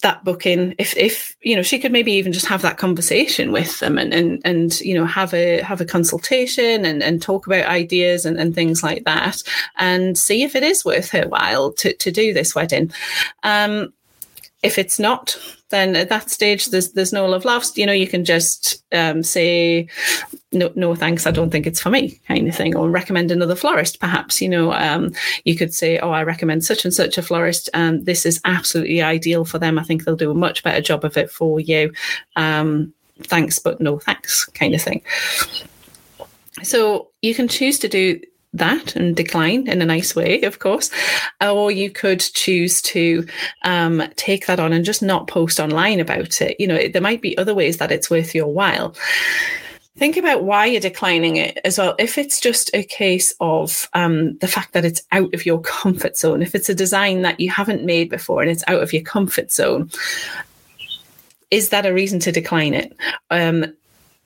that 0.04 0.24
booking 0.24 0.76
if 0.78 0.96
if 0.98 1.36
you 1.42 1.56
know 1.56 1.62
she 1.64 1.80
could 1.80 1.92
maybe 1.92 2.12
even 2.12 2.34
just 2.34 2.46
have 2.46 2.62
that 2.62 2.78
conversation 2.78 3.54
with 3.54 3.80
them 3.80 3.98
and 3.98 4.14
and 4.14 4.42
and 4.44 4.82
you 4.82 4.94
know 4.94 5.06
have 5.06 5.34
a 5.34 5.62
have 5.62 5.80
a 5.80 5.86
consultation 5.86 6.86
and 6.86 7.02
and 7.02 7.22
talk 7.22 7.48
about 7.48 7.66
ideas 7.66 8.26
and, 8.26 8.38
and 8.38 8.54
things 8.54 8.84
like 8.84 9.06
that 9.06 9.42
and 9.78 10.18
see 10.18 10.44
if 10.44 10.56
it 10.56 10.64
is 10.64 10.84
worth 10.84 11.10
her 11.10 11.26
while 11.30 11.72
to 11.72 11.94
to 11.94 12.12
do 12.12 12.34
this 12.34 12.54
wedding 12.54 12.92
um 13.44 13.94
if 14.64 14.80
it's 14.80 14.98
not, 14.98 15.38
then 15.70 15.96
at 15.96 16.10
that 16.10 16.30
stage 16.30 16.68
there's 16.68 16.94
there's 16.94 17.12
no 17.12 17.28
love 17.28 17.46
lost. 17.46 17.78
You 17.78 17.86
know, 17.86 17.94
you 17.94 18.08
can 18.08 18.24
just 18.24 18.84
um, 18.94 19.22
say 19.22 19.88
no, 20.54 20.72
no 20.76 20.96
thanks. 20.96 21.28
I 21.28 21.32
don't 21.32 21.50
think 21.50 21.68
it's 21.68 21.82
for 21.82 21.90
me, 21.90 22.20
kind 22.28 22.48
of 22.48 22.56
thing, 22.56 22.76
or 22.76 22.90
recommend 22.90 23.30
another 23.30 23.56
florist. 23.56 24.00
Perhaps 24.00 24.42
you 24.42 24.48
know, 24.48 24.72
um, 24.74 25.12
you 25.44 25.56
could 25.56 25.74
say, 25.74 26.00
oh, 26.00 26.12
I 26.12 26.24
recommend 26.24 26.64
such 26.64 26.86
and 26.86 26.94
such 26.94 27.18
a 27.18 27.22
florist, 27.22 27.70
and 27.74 28.06
this 28.06 28.26
is 28.26 28.40
absolutely 28.46 29.02
ideal 29.02 29.44
for 29.44 29.60
them. 29.60 29.78
I 29.78 29.84
think 29.84 30.06
they'll 30.06 30.16
do 30.16 30.32
a 30.32 30.36
much 30.36 30.64
better 30.64 30.82
job 30.82 31.04
of 31.04 31.18
it 31.18 31.30
for 31.30 31.60
you. 31.60 31.92
Um, 32.38 32.94
thanks, 33.24 33.60
but 33.60 33.82
no 33.82 34.00
thanks, 34.00 34.46
kind 34.46 34.74
of 34.74 34.82
thing. 34.82 35.04
So 36.62 37.10
you 37.22 37.36
can 37.36 37.50
choose 37.50 37.80
to 37.80 37.90
do 37.90 38.22
that 38.54 38.96
and 38.96 39.16
decline 39.16 39.68
in 39.68 39.82
a 39.82 39.86
nice 39.86 40.16
way, 40.16 40.42
of 40.44 40.60
course. 40.60 40.90
Or 41.42 41.72
you 41.72 41.90
could 41.90 42.20
choose 42.20 42.82
to 42.84 43.26
um, 43.64 44.04
take 44.16 44.46
that 44.48 44.60
on 44.60 44.74
and 44.74 44.86
just 44.86 45.02
not 45.02 45.28
post 45.28 45.60
online 45.60 46.00
about 46.00 46.42
it. 46.42 46.56
You 46.60 46.68
know, 46.68 46.88
there 46.88 47.02
might 47.02 47.22
be 47.22 47.38
other 47.38 47.56
ways 47.56 47.78
that 47.78 47.92
it's 47.92 48.10
worth 48.10 48.36
your 48.36 48.48
while. 48.48 48.96
Think 49.96 50.18
about 50.18 50.44
why 50.44 50.66
you're 50.66 50.82
declining 50.82 51.36
it 51.36 51.60
as 51.64 51.78
well. 51.78 51.96
If 52.00 52.18
it's 52.18 52.40
just 52.40 52.72
a 52.74 52.84
case 52.84 53.34
of 53.40 53.88
um, 53.94 54.38
the 54.40 54.48
fact 54.48 54.74
that 54.74 54.86
it's 54.86 55.04
out 55.12 55.34
of 55.36 55.46
your 55.46 55.62
comfort 55.62 56.18
zone, 56.18 56.42
if 56.42 56.56
it's 56.56 56.70
a 56.70 56.76
design 56.76 57.22
that 57.22 57.40
you 57.40 57.52
haven't 57.52 57.86
made 57.86 58.10
before 58.10 58.42
and 58.42 58.50
it's 58.50 58.64
out 58.68 58.82
of 58.82 58.92
your 58.92 59.04
comfort 59.04 59.52
zone, 59.52 59.92
is 61.52 61.70
that 61.70 61.86
a 61.86 61.94
reason 61.94 62.20
to 62.22 62.32
decline 62.32 62.74
it? 62.74 62.98
Um, 63.30 63.76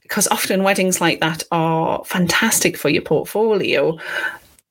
because 0.07 0.27
often 0.29 0.63
weddings 0.63 1.01
like 1.01 1.19
that 1.19 1.43
are 1.51 2.03
fantastic 2.05 2.77
for 2.77 2.89
your 2.89 3.01
portfolio. 3.01 3.97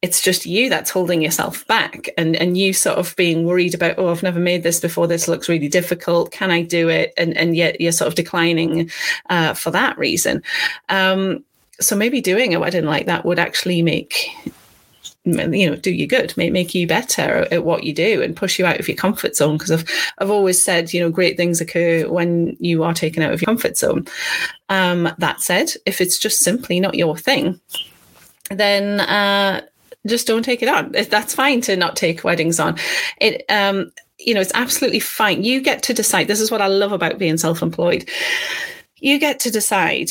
It's 0.02 0.20
just 0.20 0.46
you 0.46 0.68
that's 0.68 0.90
holding 0.90 1.22
yourself 1.22 1.66
back 1.66 2.08
and 2.16 2.36
and 2.36 2.56
you 2.56 2.72
sort 2.72 2.98
of 2.98 3.14
being 3.16 3.44
worried 3.44 3.74
about 3.74 3.98
oh 3.98 4.08
i've 4.08 4.22
never 4.22 4.40
made 4.40 4.62
this 4.62 4.80
before. 4.80 5.06
This 5.06 5.28
looks 5.28 5.48
really 5.48 5.68
difficult. 5.68 6.32
Can 6.32 6.50
i 6.50 6.62
do 6.62 6.88
it? 6.88 7.12
And 7.16 7.36
and 7.36 7.56
yet 7.56 7.80
you're 7.80 7.92
sort 7.92 8.08
of 8.08 8.14
declining 8.14 8.90
uh, 9.30 9.54
for 9.54 9.70
that 9.70 9.98
reason. 9.98 10.42
Um, 10.88 11.44
so 11.80 11.96
maybe 11.96 12.20
doing 12.20 12.54
a 12.54 12.60
wedding 12.60 12.86
like 12.86 13.06
that 13.06 13.24
would 13.24 13.38
actually 13.38 13.82
make 13.82 14.30
you 15.26 15.68
know 15.68 15.76
do 15.76 15.90
you 15.90 16.06
good 16.06 16.34
make, 16.36 16.52
make 16.52 16.74
you 16.74 16.86
better 16.86 17.46
at 17.50 17.64
what 17.64 17.84
you 17.84 17.92
do 17.92 18.22
and 18.22 18.36
push 18.36 18.58
you 18.58 18.66
out 18.66 18.80
of 18.80 18.88
your 18.88 18.96
comfort 18.96 19.36
zone. 19.36 19.58
Because 19.58 19.70
I've, 19.72 19.84
I've 20.18 20.30
always 20.30 20.64
said 20.64 20.92
you 20.92 21.00
know 21.00 21.10
great 21.10 21.36
things 21.36 21.60
occur 21.60 22.08
when 22.08 22.56
you 22.60 22.84
are 22.84 22.94
taken 22.94 23.22
out 23.22 23.32
of 23.32 23.40
your 23.40 23.46
comfort 23.46 23.76
zone. 23.76 24.06
Um, 24.68 25.08
that 25.18 25.40
said 25.40 25.72
if 25.84 26.00
it's 26.00 26.18
just 26.18 26.40
simply 26.40 26.80
not 26.80 26.94
your 26.94 27.16
thing 27.16 27.60
then 28.50 29.00
uh, 29.00 29.62
just 30.06 30.26
don't 30.26 30.44
take 30.44 30.62
it 30.62 30.68
on. 30.68 30.92
That's 30.92 31.34
fine 31.34 31.60
to 31.62 31.76
not 31.76 31.96
take 31.96 32.24
weddings 32.24 32.60
on. 32.60 32.76
It 33.20 33.44
um, 33.48 33.92
you 34.18 34.34
know 34.34 34.40
it's 34.40 34.52
absolutely 34.54 35.00
fine. 35.00 35.44
You 35.44 35.60
get 35.60 35.82
to 35.84 35.94
decide. 35.94 36.28
This 36.28 36.40
is 36.40 36.50
what 36.50 36.62
i 36.62 36.66
love 36.66 36.92
about 36.92 37.18
being 37.18 37.36
self-employed. 37.36 38.08
You 38.98 39.18
get 39.18 39.40
to 39.40 39.50
decide 39.50 40.10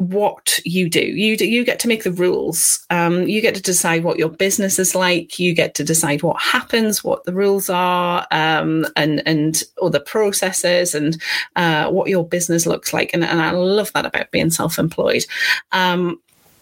what 0.00 0.58
you 0.64 0.88
do. 0.88 1.02
You 1.02 1.36
do, 1.36 1.46
you 1.46 1.62
get 1.62 1.78
to 1.80 1.88
make 1.88 2.04
the 2.04 2.12
rules. 2.12 2.86
Um, 2.88 3.28
you 3.28 3.42
get 3.42 3.54
to 3.56 3.60
decide 3.60 4.02
what 4.02 4.18
your 4.18 4.30
business 4.30 4.78
is 4.78 4.94
like. 4.94 5.38
You 5.38 5.54
get 5.54 5.74
to 5.74 5.84
decide 5.84 6.22
what 6.22 6.40
happens, 6.40 7.04
what 7.04 7.24
the 7.24 7.34
rules 7.34 7.68
are, 7.68 8.26
um, 8.30 8.86
and 8.96 9.22
and 9.26 9.62
all 9.76 9.90
the 9.90 10.00
processes 10.00 10.94
and 10.94 11.20
uh, 11.54 11.90
what 11.90 12.08
your 12.08 12.26
business 12.26 12.64
looks 12.66 12.94
like. 12.94 13.12
And, 13.12 13.22
and 13.22 13.42
I 13.42 13.50
love 13.50 13.92
that 13.92 14.06
about 14.06 14.30
being 14.30 14.50
self-employed. 14.50 15.26
Um, 15.70 16.18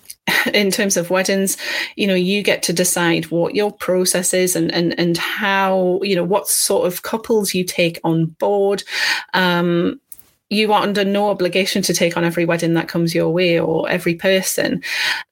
in 0.53 0.73
terms 0.73 0.97
of 0.97 1.11
weddings, 1.11 1.57
you 1.95 2.09
know, 2.09 2.17
you 2.17 2.43
get 2.43 2.65
to 2.65 2.73
decide 2.73 3.27
what 3.27 3.55
your 3.55 3.71
process 3.71 4.35
is 4.35 4.57
and 4.57 4.75
and 4.75 4.99
and 4.99 5.17
how 5.17 6.01
you 6.03 6.17
know 6.17 6.25
what 6.25 6.49
sort 6.49 6.89
of 6.89 7.03
couples 7.03 7.55
you 7.55 7.63
take 7.63 8.01
on 8.03 8.27
board. 8.27 8.83
Um, 9.33 10.01
you 10.51 10.73
are 10.73 10.83
under 10.83 11.05
no 11.05 11.29
obligation 11.29 11.83
to 11.83 11.95
take 11.95 12.17
on 12.17 12.25
every 12.25 12.45
wedding 12.45 12.75
that 12.75 12.89
comes 12.89 13.15
your 13.15 13.29
way 13.31 13.59
or 13.59 13.89
every 13.89 14.15
person. 14.15 14.83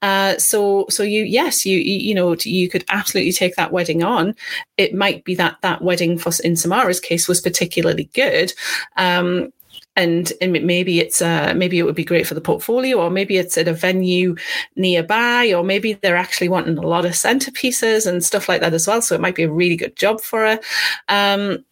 Uh, 0.02 0.36
so, 0.36 0.86
so 0.90 1.02
you, 1.02 1.24
yes, 1.24 1.64
you, 1.64 1.78
you 1.78 2.14
know, 2.14 2.36
you 2.44 2.68
could 2.68 2.84
absolutely 2.88 3.32
take 3.32 3.56
that 3.56 3.72
wedding 3.72 4.02
on. 4.02 4.34
It 4.76 4.94
might 4.94 5.24
be 5.24 5.34
that 5.36 5.56
that 5.62 5.82
wedding 5.82 6.18
for 6.18 6.32
in 6.44 6.56
Samara's 6.56 7.00
case 7.00 7.28
was 7.28 7.40
particularly 7.40 8.10
good. 8.14 8.52
Um, 8.96 9.52
and, 9.98 10.30
and 10.42 10.52
maybe 10.52 11.00
it's 11.00 11.22
uh, 11.22 11.54
maybe 11.56 11.78
it 11.78 11.84
would 11.84 11.94
be 11.94 12.04
great 12.04 12.26
for 12.26 12.34
the 12.34 12.40
portfolio, 12.42 12.98
or 12.98 13.10
maybe 13.10 13.38
it's 13.38 13.56
at 13.56 13.66
a 13.66 13.72
venue 13.72 14.36
nearby, 14.76 15.54
or 15.54 15.64
maybe 15.64 15.94
they're 15.94 16.16
actually 16.16 16.50
wanting 16.50 16.76
a 16.76 16.86
lot 16.86 17.06
of 17.06 17.12
centerpieces 17.12 18.06
and 18.06 18.22
stuff 18.22 18.46
like 18.46 18.60
that 18.60 18.74
as 18.74 18.86
well. 18.86 19.00
So 19.00 19.14
it 19.14 19.22
might 19.22 19.34
be 19.34 19.44
a 19.44 19.50
really 19.50 19.76
good 19.76 19.96
job 19.96 20.20
for 20.20 20.40
her. 20.40 20.60
Um, 21.08 21.64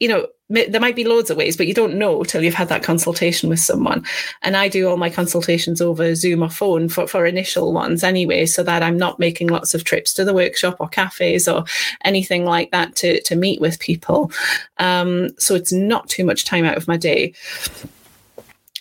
you 0.00 0.08
know, 0.08 0.26
there 0.52 0.80
might 0.80 0.96
be 0.96 1.04
loads 1.04 1.30
of 1.30 1.36
ways, 1.36 1.56
but 1.56 1.66
you 1.66 1.74
don't 1.74 1.96
know 1.96 2.22
till 2.24 2.42
you've 2.42 2.54
had 2.54 2.68
that 2.68 2.82
consultation 2.82 3.48
with 3.48 3.60
someone. 3.60 4.04
And 4.42 4.56
I 4.56 4.68
do 4.68 4.88
all 4.88 4.96
my 4.96 5.10
consultations 5.10 5.80
over 5.80 6.14
Zoom 6.14 6.42
or 6.42 6.50
phone 6.50 6.88
for, 6.88 7.06
for 7.06 7.26
initial 7.26 7.72
ones 7.72 8.04
anyway, 8.04 8.46
so 8.46 8.62
that 8.62 8.82
I'm 8.82 8.96
not 8.96 9.18
making 9.18 9.48
lots 9.48 9.74
of 9.74 9.84
trips 9.84 10.12
to 10.14 10.24
the 10.24 10.34
workshop 10.34 10.76
or 10.78 10.88
cafes 10.88 11.48
or 11.48 11.64
anything 12.04 12.44
like 12.44 12.70
that 12.70 12.94
to, 12.96 13.20
to 13.22 13.34
meet 13.36 13.60
with 13.60 13.80
people. 13.80 14.30
Um, 14.78 15.30
so 15.38 15.54
it's 15.54 15.72
not 15.72 16.08
too 16.08 16.24
much 16.24 16.44
time 16.44 16.64
out 16.64 16.76
of 16.76 16.86
my 16.88 16.96
day. 16.96 17.34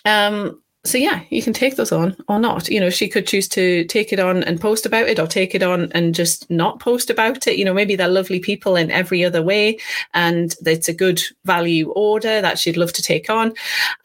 Um, 0.06 0.61
so 0.84 0.98
yeah, 0.98 1.22
you 1.30 1.44
can 1.44 1.54
take 1.54 1.76
those 1.76 1.92
on 1.92 2.16
or 2.28 2.40
not. 2.40 2.68
You 2.68 2.80
know, 2.80 2.90
she 2.90 3.08
could 3.08 3.28
choose 3.28 3.48
to 3.50 3.86
take 3.86 4.12
it 4.12 4.20
on 4.20 4.44
and 4.44 4.60
post 4.60 4.86
about 4.86 5.08
it, 5.08 5.20
or 5.20 5.28
take 5.28 5.54
it 5.54 5.62
on 5.62 5.92
and 5.92 6.16
just 6.16 6.50
not 6.50 6.80
post 6.80 7.10
about 7.10 7.46
it. 7.48 7.58
You 7.58 7.66
know, 7.66 7.74
maybe 7.74 7.96
they're 7.96 8.08
lovely 8.08 8.40
people 8.40 8.76
in 8.76 8.90
every 8.90 9.24
other 9.24 9.44
way, 9.44 9.78
and 10.14 10.56
it's 10.66 10.90
a 10.90 10.94
good 10.94 11.22
value 11.46 11.92
order 11.92 12.42
that 12.42 12.58
she'd 12.58 12.78
love 12.78 12.94
to 12.94 13.04
take 13.04 13.30
on. 13.30 13.54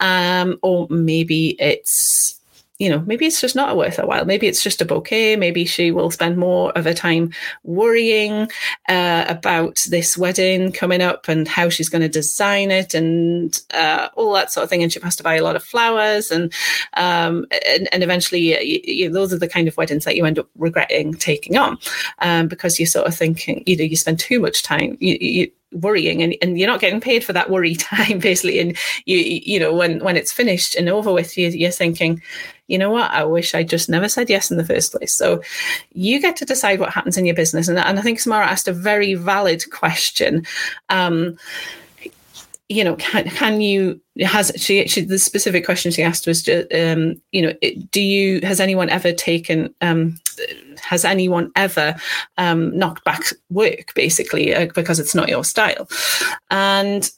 Um, 0.00 0.58
or 0.62 0.86
maybe 0.90 1.56
it's 1.58 2.35
you 2.78 2.90
know, 2.90 3.00
maybe 3.06 3.24
it's 3.24 3.40
just 3.40 3.56
not 3.56 3.76
worth 3.76 3.98
a 3.98 4.06
while. 4.06 4.24
Maybe 4.26 4.46
it's 4.46 4.62
just 4.62 4.82
a 4.82 4.84
bouquet. 4.84 5.36
Maybe 5.36 5.64
she 5.64 5.90
will 5.90 6.10
spend 6.10 6.36
more 6.36 6.72
of 6.72 6.84
her 6.84 6.92
time 6.92 7.32
worrying 7.62 8.50
uh, 8.88 9.24
about 9.28 9.82
this 9.88 10.18
wedding 10.18 10.72
coming 10.72 11.00
up 11.00 11.28
and 11.28 11.48
how 11.48 11.70
she's 11.70 11.88
going 11.88 12.02
to 12.02 12.08
design 12.08 12.70
it 12.70 12.92
and 12.92 13.58
uh, 13.72 14.08
all 14.14 14.32
that 14.34 14.52
sort 14.52 14.64
of 14.64 14.70
thing. 14.70 14.82
And 14.82 14.92
she 14.92 15.00
has 15.00 15.16
to 15.16 15.22
buy 15.22 15.36
a 15.36 15.42
lot 15.42 15.56
of 15.56 15.64
flowers 15.64 16.30
and 16.30 16.52
um, 16.94 17.46
and, 17.66 17.88
and, 17.92 18.02
eventually, 18.02 18.56
uh, 18.56 18.60
you, 18.60 18.80
you, 18.84 19.10
those 19.10 19.32
are 19.32 19.38
the 19.38 19.48
kind 19.48 19.68
of 19.68 19.76
weddings 19.76 20.04
that 20.04 20.16
you 20.16 20.24
end 20.24 20.38
up 20.38 20.48
regretting 20.56 21.14
taking 21.14 21.56
on 21.56 21.78
um, 22.18 22.48
because 22.48 22.78
you're 22.78 22.86
sort 22.86 23.06
of 23.06 23.14
thinking, 23.14 23.62
you 23.66 23.76
know, 23.76 23.84
you 23.84 23.96
spend 23.96 24.18
too 24.18 24.40
much 24.40 24.62
time. 24.62 24.96
You, 25.00 25.18
you, 25.20 25.50
worrying 25.72 26.22
and, 26.22 26.34
and 26.40 26.58
you're 26.58 26.68
not 26.68 26.80
getting 26.80 27.00
paid 27.00 27.24
for 27.24 27.32
that 27.32 27.50
worry 27.50 27.74
time 27.74 28.18
basically 28.18 28.58
and 28.58 28.76
you 29.04 29.18
you 29.18 29.58
know 29.58 29.74
when 29.74 29.98
when 30.00 30.16
it's 30.16 30.32
finished 30.32 30.74
and 30.74 30.88
over 30.88 31.12
with 31.12 31.36
you 31.36 31.48
you're 31.48 31.70
thinking 31.70 32.22
you 32.68 32.78
know 32.78 32.90
what? 32.90 33.12
I 33.12 33.22
wish 33.22 33.54
i 33.54 33.62
just 33.62 33.88
never 33.88 34.08
said 34.08 34.28
yes 34.28 34.50
in 34.50 34.56
the 34.56 34.64
first 34.64 34.90
place. 34.90 35.16
So 35.16 35.40
you 35.92 36.20
get 36.20 36.34
to 36.36 36.44
decide 36.44 36.80
what 36.80 36.92
happens 36.92 37.16
in 37.16 37.24
your 37.24 37.36
business 37.36 37.68
and, 37.68 37.78
and 37.78 37.98
i 37.98 38.02
think 38.02 38.18
samara 38.18 38.46
asked 38.46 38.68
a 38.68 38.72
very 38.72 39.14
valid 39.14 39.70
question. 39.70 40.44
Um, 40.88 41.36
you 42.68 42.82
know, 42.82 42.96
can, 42.96 43.28
can 43.30 43.60
you 43.60 44.00
has 44.20 44.50
she, 44.56 44.88
she 44.88 45.02
the 45.02 45.18
specific 45.18 45.64
question 45.64 45.92
she 45.92 46.02
asked 46.02 46.26
was, 46.26 46.48
um, 46.48 47.20
you 47.30 47.42
know, 47.42 47.52
do 47.92 48.00
you 48.00 48.40
has 48.42 48.60
anyone 48.60 48.90
ever 48.90 49.12
taken 49.12 49.72
um, 49.80 50.18
has 50.88 51.04
anyone 51.04 51.50
ever 51.56 51.96
um, 52.38 52.76
knocked 52.76 53.04
back 53.04 53.22
work 53.50 53.92
basically 53.94 54.54
uh, 54.54 54.68
because 54.74 54.98
it's 54.98 55.14
not 55.14 55.28
your 55.28 55.44
style, 55.44 55.88
and 56.50 57.10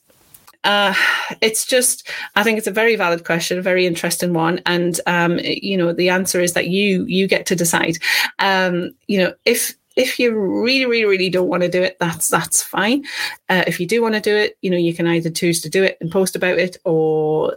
uh, 0.64 0.92
it's 1.40 1.64
just 1.64 2.08
i 2.34 2.42
think 2.42 2.58
it's 2.58 2.66
a 2.66 2.72
very 2.72 2.96
valid 2.96 3.24
question 3.24 3.58
a 3.58 3.62
very 3.62 3.86
interesting 3.86 4.32
one. 4.32 4.60
And 4.66 5.00
um, 5.06 5.38
you 5.42 5.76
know 5.76 5.92
the 5.92 6.08
answer 6.08 6.40
is 6.40 6.54
that 6.54 6.68
you 6.68 7.04
you 7.04 7.26
get 7.26 7.46
to 7.46 7.56
decide. 7.56 7.96
Um, 8.38 8.90
you 9.06 9.18
know 9.18 9.34
if 9.44 9.74
if 9.98 10.20
you 10.20 10.38
really, 10.38 10.86
really, 10.86 11.04
really 11.04 11.28
don't 11.28 11.48
want 11.48 11.64
to 11.64 11.68
do 11.68 11.82
it, 11.82 11.96
that's 11.98 12.28
that's 12.28 12.62
fine. 12.62 13.04
Uh, 13.48 13.64
if 13.66 13.80
you 13.80 13.86
do 13.86 14.00
want 14.00 14.14
to 14.14 14.20
do 14.20 14.34
it, 14.34 14.56
you 14.62 14.70
know, 14.70 14.76
you 14.76 14.94
can 14.94 15.08
either 15.08 15.28
choose 15.28 15.60
to 15.62 15.68
do 15.68 15.82
it 15.82 15.98
and 16.00 16.10
post 16.10 16.36
about 16.36 16.56
it, 16.56 16.76
or 16.84 17.56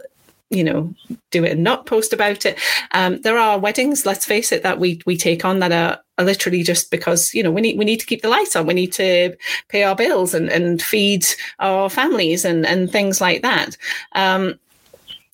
you 0.52 0.62
know, 0.62 0.94
do 1.30 1.44
it 1.44 1.52
and 1.52 1.64
not 1.64 1.86
post 1.86 2.12
about 2.12 2.44
it. 2.44 2.58
Um, 2.92 3.20
there 3.22 3.38
are 3.38 3.58
weddings, 3.58 4.04
let's 4.04 4.26
face 4.26 4.52
it, 4.52 4.62
that 4.62 4.78
we 4.78 5.00
we 5.06 5.16
take 5.16 5.44
on 5.44 5.58
that 5.60 5.72
are, 5.72 6.00
literally 6.22 6.62
just 6.62 6.92
because 6.92 7.34
you 7.34 7.42
know 7.42 7.50
we 7.50 7.60
need 7.60 7.76
we 7.76 7.84
need 7.84 7.98
to 7.98 8.06
keep 8.06 8.22
the 8.22 8.28
lights 8.28 8.54
on, 8.54 8.66
we 8.66 8.74
need 8.74 8.92
to 8.92 9.34
pay 9.68 9.82
our 9.82 9.96
bills 9.96 10.34
and 10.34 10.50
and 10.50 10.80
feed 10.80 11.24
our 11.58 11.90
families 11.90 12.44
and 12.44 12.64
and 12.64 12.92
things 12.92 13.20
like 13.20 13.42
that. 13.42 13.76
Um, 14.12 14.58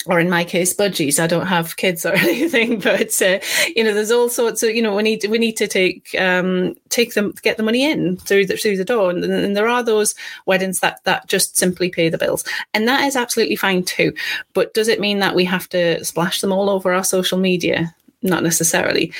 or 0.08 0.18
in 0.18 0.30
my 0.30 0.42
case, 0.42 0.74
budgies. 0.74 1.20
I 1.20 1.26
don't 1.26 1.46
have 1.46 1.76
kids 1.76 2.04
or 2.04 2.12
anything, 2.14 2.80
but 2.80 3.20
uh, 3.22 3.38
you 3.76 3.84
know, 3.84 3.94
there's 3.94 4.10
all 4.10 4.28
sorts 4.28 4.62
of 4.62 4.74
you 4.74 4.82
know 4.82 4.96
we 4.96 5.02
need 5.02 5.24
we 5.28 5.38
need 5.38 5.56
to 5.58 5.68
take 5.68 6.14
um, 6.18 6.74
take 6.88 7.14
them 7.14 7.34
get 7.42 7.56
the 7.56 7.62
money 7.62 7.84
in 7.84 8.16
through 8.16 8.46
the 8.46 8.56
through 8.56 8.78
the 8.78 8.84
door, 8.84 9.10
and, 9.10 9.24
and, 9.24 9.56
there 9.56 9.68
are 9.68 9.82
those 9.82 10.14
weddings 10.46 10.80
that 10.80 11.04
that 11.04 11.28
just 11.28 11.56
simply 11.56 11.90
pay 11.90 12.08
the 12.08 12.18
bills, 12.18 12.44
and 12.74 12.88
that 12.88 13.04
is 13.04 13.16
absolutely 13.16 13.56
fine 13.56 13.84
too. 13.84 14.12
But 14.54 14.74
does 14.74 14.88
it 14.88 15.00
mean 15.00 15.18
that 15.18 15.34
we 15.34 15.44
have 15.44 15.68
to 15.70 16.04
splash 16.04 16.40
them 16.40 16.52
all 16.52 16.70
over 16.70 16.92
our 16.92 17.04
social 17.04 17.38
media? 17.38 17.94
Not 18.22 18.42
necessarily. 18.42 19.12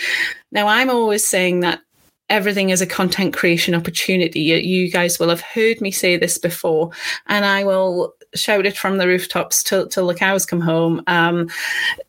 Now, 0.50 0.66
I'm 0.66 0.90
always 0.90 1.24
saying 1.26 1.60
that 1.60 1.80
everything 2.30 2.70
is 2.70 2.80
a 2.80 2.86
content 2.86 3.34
creation 3.34 3.74
opportunity. 3.74 4.40
You, 4.40 4.56
you, 4.56 4.90
guys 4.90 5.18
will 5.18 5.28
have 5.28 5.40
heard 5.40 5.80
me 5.80 5.90
say 5.90 6.16
this 6.16 6.36
before, 6.38 6.90
and 7.26 7.44
I 7.44 7.64
will 7.64 8.14
shout 8.34 8.66
it 8.66 8.76
from 8.76 8.98
the 8.98 9.06
rooftops 9.06 9.62
till 9.62 9.88
till 9.88 10.06
the 10.06 10.14
cows 10.14 10.46
come 10.46 10.60
home. 10.60 11.02
Um, 11.06 11.48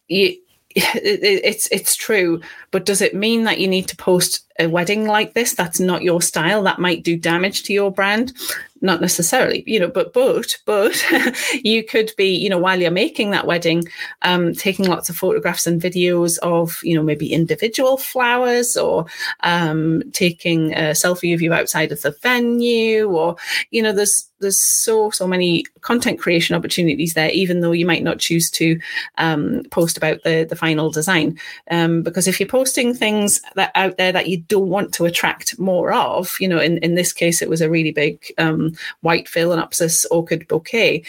you, 0.08 0.38
it, 0.76 1.42
it's 1.44 1.68
it's 1.72 1.96
true, 1.96 2.42
but 2.72 2.86
does 2.86 3.02
it 3.02 3.16
mean 3.16 3.44
that 3.44 3.60
you 3.60 3.68
need 3.68 3.88
to 3.88 3.96
post 3.96 4.46
a 4.60 4.68
wedding 4.68 5.06
like 5.06 5.34
this? 5.34 5.54
That's 5.54 5.80
not 5.80 6.04
your 6.04 6.22
style. 6.22 6.64
That 6.64 6.80
might 6.80 7.04
do 7.04 7.18
damage 7.18 7.64
to 7.64 7.74
your 7.74 7.92
brand 7.92 8.34
not 8.82 9.02
necessarily 9.02 9.64
you 9.68 9.80
know 9.80 9.88
but 9.88 10.14
but 10.14 10.58
but 10.66 11.06
you 11.64 11.84
could 11.84 12.12
be 12.18 12.36
you 12.36 12.50
know 12.50 12.58
while 12.58 12.80
you're 12.80 12.92
making 12.92 13.32
that 13.32 13.48
wedding 13.48 13.84
um, 14.22 14.54
taking 14.54 14.86
lots 14.86 15.10
of 15.10 15.18
photographs 15.18 15.68
and 15.68 15.82
videos 15.82 16.38
of 16.40 16.80
you 16.84 16.96
know 16.96 17.04
maybe 17.04 17.34
individual 17.34 17.98
flowers 17.98 18.78
or 18.78 19.06
um, 19.42 20.02
taking 20.14 20.74
a 20.74 20.92
selfie 20.92 21.34
of 21.34 21.42
you 21.42 21.54
outside 21.54 21.92
of 21.92 22.02
the 22.02 22.12
venue 22.22 23.10
or 23.10 23.36
you 23.72 23.82
know 23.82 23.92
there's 23.92 24.30
there's 24.40 24.60
so 24.60 25.10
so 25.10 25.28
many 25.28 25.66
content 25.82 26.20
creation 26.20 26.56
opportunities 26.56 27.14
there 27.14 27.30
even 27.32 27.60
though 27.60 27.74
you 27.74 27.86
might 27.86 28.04
not 28.04 28.20
choose 28.20 28.50
to 28.50 28.80
um, 29.18 29.64
post 29.72 29.98
about 29.98 30.24
the 30.24 30.46
the 30.50 30.56
final 30.56 30.90
design 30.90 31.38
um, 31.72 32.02
because 32.02 32.28
if 32.28 32.40
you're 32.40 32.48
posting 32.48 32.94
things 32.94 33.42
that 33.56 33.72
out 33.76 33.98
there 33.98 34.12
that 34.12 34.28
you 34.28 34.38
don't 34.50 34.68
want 34.68 34.94
to 34.96 35.06
attract 35.06 35.58
more 35.58 35.94
of 35.94 36.36
you 36.40 36.48
know 36.48 36.60
in 36.60 36.78
in 36.80 36.96
this 36.96 37.14
case 37.14 37.42
it 37.42 37.50
was 37.50 37.62
a 37.62 37.70
really 37.70 37.92
big 37.92 38.26
um, 38.38 38.74
white 39.02 39.28
phalaenopsis 39.28 40.06
orchid 40.12 40.48
bouquet. 40.48 41.04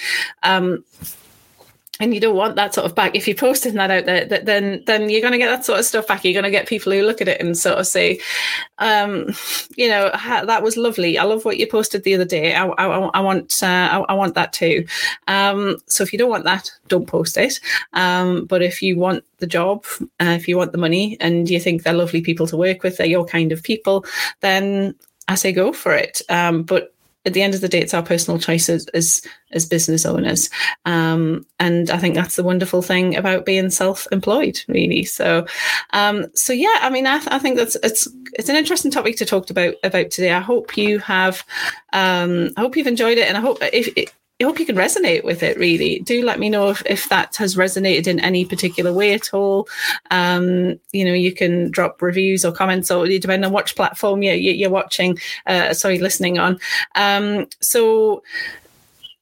Um, 0.44 0.84
and 2.00 2.14
you 2.14 2.20
don't 2.20 2.34
want 2.34 2.56
that 2.56 2.74
sort 2.74 2.86
of 2.86 2.94
back. 2.94 3.14
If 3.14 3.28
you're 3.28 3.36
posting 3.36 3.74
that 3.74 3.90
out 3.90 4.06
there, 4.06 4.24
that, 4.24 4.46
then 4.46 4.82
then 4.86 5.10
you're 5.10 5.20
going 5.20 5.32
to 5.32 5.38
get 5.38 5.48
that 5.48 5.66
sort 5.66 5.78
of 5.78 5.84
stuff 5.84 6.06
back. 6.06 6.24
You're 6.24 6.32
going 6.32 6.44
to 6.44 6.50
get 6.50 6.66
people 6.66 6.92
who 6.92 7.02
look 7.02 7.20
at 7.20 7.28
it 7.28 7.40
and 7.40 7.56
sort 7.56 7.78
of 7.78 7.86
say, 7.86 8.18
um, 8.78 9.34
you 9.76 9.86
know, 9.86 10.10
that 10.10 10.62
was 10.62 10.78
lovely. 10.78 11.18
I 11.18 11.24
love 11.24 11.44
what 11.44 11.58
you 11.58 11.66
posted 11.66 12.02
the 12.02 12.14
other 12.14 12.24
day. 12.24 12.54
I, 12.54 12.66
I, 12.66 12.86
I 12.86 13.20
want 13.20 13.62
uh, 13.62 13.66
I, 13.66 13.98
I, 14.08 14.14
want 14.14 14.34
that 14.34 14.54
too. 14.54 14.86
Um, 15.28 15.76
so 15.86 16.02
if 16.02 16.12
you 16.12 16.18
don't 16.18 16.30
want 16.30 16.44
that, 16.44 16.70
don't 16.88 17.06
post 17.06 17.36
it. 17.36 17.60
Um, 17.92 18.46
but 18.46 18.62
if 18.62 18.80
you 18.80 18.96
want 18.96 19.22
the 19.38 19.46
job, 19.46 19.84
uh, 20.00 20.36
if 20.38 20.48
you 20.48 20.56
want 20.56 20.72
the 20.72 20.78
money, 20.78 21.18
and 21.20 21.50
you 21.50 21.60
think 21.60 21.82
they're 21.82 21.92
lovely 21.92 22.22
people 22.22 22.46
to 22.46 22.56
work 22.56 22.82
with, 22.82 22.96
they're 22.96 23.06
your 23.06 23.26
kind 23.26 23.52
of 23.52 23.62
people, 23.62 24.06
then 24.40 24.94
I 25.28 25.34
say 25.34 25.52
go 25.52 25.72
for 25.72 25.92
it. 25.92 26.22
Um, 26.30 26.62
but 26.62 26.94
at 27.24 27.34
the 27.34 27.42
end 27.42 27.54
of 27.54 27.60
the 27.60 27.68
day, 27.68 27.80
it's 27.80 27.94
our 27.94 28.02
personal 28.02 28.38
choices 28.38 28.86
as 28.88 29.22
as 29.52 29.66
business 29.66 30.06
owners, 30.06 30.48
um, 30.84 31.44
and 31.58 31.90
I 31.90 31.98
think 31.98 32.14
that's 32.14 32.36
the 32.36 32.42
wonderful 32.42 32.82
thing 32.82 33.16
about 33.16 33.44
being 33.44 33.68
self-employed, 33.70 34.60
really. 34.68 35.04
So, 35.04 35.46
um, 35.92 36.26
so 36.34 36.52
yeah, 36.52 36.78
I 36.80 36.90
mean, 36.90 37.06
I, 37.06 37.18
th- 37.18 37.30
I, 37.30 37.38
think 37.38 37.56
that's 37.56 37.76
it's 37.82 38.08
it's 38.34 38.48
an 38.48 38.56
interesting 38.56 38.90
topic 38.90 39.16
to 39.16 39.26
talk 39.26 39.50
about 39.50 39.74
about 39.82 40.10
today. 40.10 40.32
I 40.32 40.40
hope 40.40 40.76
you 40.76 40.98
have, 41.00 41.44
um, 41.92 42.50
I 42.56 42.60
hope 42.60 42.76
you've 42.76 42.86
enjoyed 42.86 43.18
it, 43.18 43.28
and 43.28 43.36
I 43.36 43.40
hope 43.40 43.58
if 43.60 44.14
I 44.40 44.44
hope 44.44 44.58
you 44.58 44.66
can 44.66 44.76
resonate 44.76 45.22
with 45.22 45.42
it. 45.42 45.58
Really, 45.58 45.98
do 46.00 46.24
let 46.24 46.38
me 46.38 46.48
know 46.48 46.70
if, 46.70 46.82
if 46.86 47.08
that 47.10 47.36
has 47.36 47.56
resonated 47.56 48.06
in 48.06 48.20
any 48.20 48.44
particular 48.44 48.92
way 48.92 49.12
at 49.12 49.34
all. 49.34 49.68
Um, 50.10 50.80
you 50.92 51.04
know, 51.04 51.12
you 51.12 51.32
can 51.32 51.70
drop 51.70 52.00
reviews 52.00 52.44
or 52.44 52.52
comments, 52.52 52.90
or 52.90 53.06
depending 53.06 53.44
on 53.44 53.52
which 53.52 53.76
platform 53.76 54.22
you're, 54.22 54.34
you're 54.34 54.70
watching, 54.70 55.18
uh, 55.46 55.74
sorry, 55.74 55.98
listening 55.98 56.38
on. 56.38 56.58
Um, 56.94 57.48
so 57.60 58.22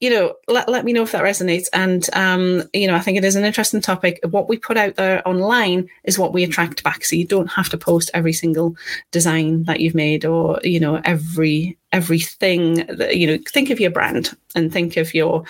you 0.00 0.10
know, 0.10 0.34
let, 0.46 0.68
let 0.68 0.84
me 0.84 0.92
know 0.92 1.02
if 1.02 1.12
that 1.12 1.24
resonates. 1.24 1.66
And, 1.72 2.08
um, 2.12 2.62
you 2.72 2.86
know, 2.86 2.94
I 2.94 3.00
think 3.00 3.18
it 3.18 3.24
is 3.24 3.36
an 3.36 3.44
interesting 3.44 3.80
topic. 3.80 4.20
What 4.30 4.48
we 4.48 4.56
put 4.56 4.76
out 4.76 4.94
there 4.94 5.26
online 5.26 5.88
is 6.04 6.18
what 6.18 6.32
we 6.32 6.44
attract 6.44 6.84
back. 6.84 7.04
So 7.04 7.16
you 7.16 7.26
don't 7.26 7.48
have 7.48 7.68
to 7.70 7.78
post 7.78 8.10
every 8.14 8.32
single 8.32 8.76
design 9.10 9.64
that 9.64 9.80
you've 9.80 9.96
made 9.96 10.24
or, 10.24 10.60
you 10.62 10.78
know, 10.78 11.00
every, 11.04 11.76
everything 11.92 12.86
that, 12.86 13.16
you 13.16 13.26
know, 13.26 13.38
think 13.48 13.70
of 13.70 13.80
your 13.80 13.90
brand 13.90 14.36
and 14.54 14.72
think 14.72 14.96
of 14.96 15.14
your, 15.14 15.42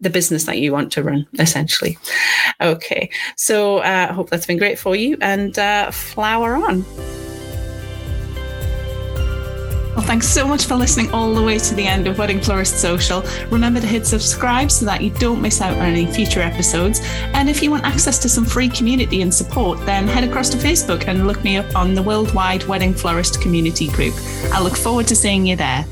the 0.00 0.10
business 0.10 0.44
that 0.44 0.58
you 0.58 0.72
want 0.72 0.90
to 0.92 1.02
run 1.02 1.26
essentially. 1.38 1.96
Okay. 2.60 3.08
So 3.36 3.78
uh, 3.78 3.82
I 3.82 4.04
uh, 4.04 4.12
hope 4.12 4.30
that's 4.30 4.46
been 4.46 4.58
great 4.58 4.78
for 4.78 4.96
you 4.96 5.16
and 5.20 5.56
uh, 5.56 5.92
flower 5.92 6.56
on. 6.56 6.84
Well, 9.94 10.06
thanks 10.06 10.26
so 10.26 10.48
much 10.48 10.64
for 10.64 10.74
listening 10.74 11.10
all 11.12 11.34
the 11.34 11.42
way 11.42 11.58
to 11.58 11.74
the 11.74 11.86
end 11.86 12.06
of 12.06 12.16
Wedding 12.16 12.40
Florist 12.40 12.80
Social. 12.80 13.22
Remember 13.50 13.78
to 13.78 13.86
hit 13.86 14.06
subscribe 14.06 14.70
so 14.70 14.86
that 14.86 15.02
you 15.02 15.10
don't 15.10 15.42
miss 15.42 15.60
out 15.60 15.74
on 15.74 15.84
any 15.84 16.06
future 16.06 16.40
episodes. 16.40 17.00
And 17.34 17.50
if 17.50 17.62
you 17.62 17.70
want 17.70 17.84
access 17.84 18.18
to 18.20 18.28
some 18.30 18.46
free 18.46 18.70
community 18.70 19.20
and 19.20 19.32
support, 19.32 19.84
then 19.84 20.08
head 20.08 20.24
across 20.24 20.48
to 20.50 20.56
Facebook 20.56 21.08
and 21.08 21.26
look 21.26 21.44
me 21.44 21.58
up 21.58 21.76
on 21.76 21.94
the 21.94 22.02
Worldwide 22.02 22.64
Wedding 22.64 22.94
Florist 22.94 23.42
Community 23.42 23.88
Group. 23.88 24.14
I 24.50 24.62
look 24.62 24.76
forward 24.76 25.08
to 25.08 25.14
seeing 25.14 25.44
you 25.44 25.56
there. 25.56 25.84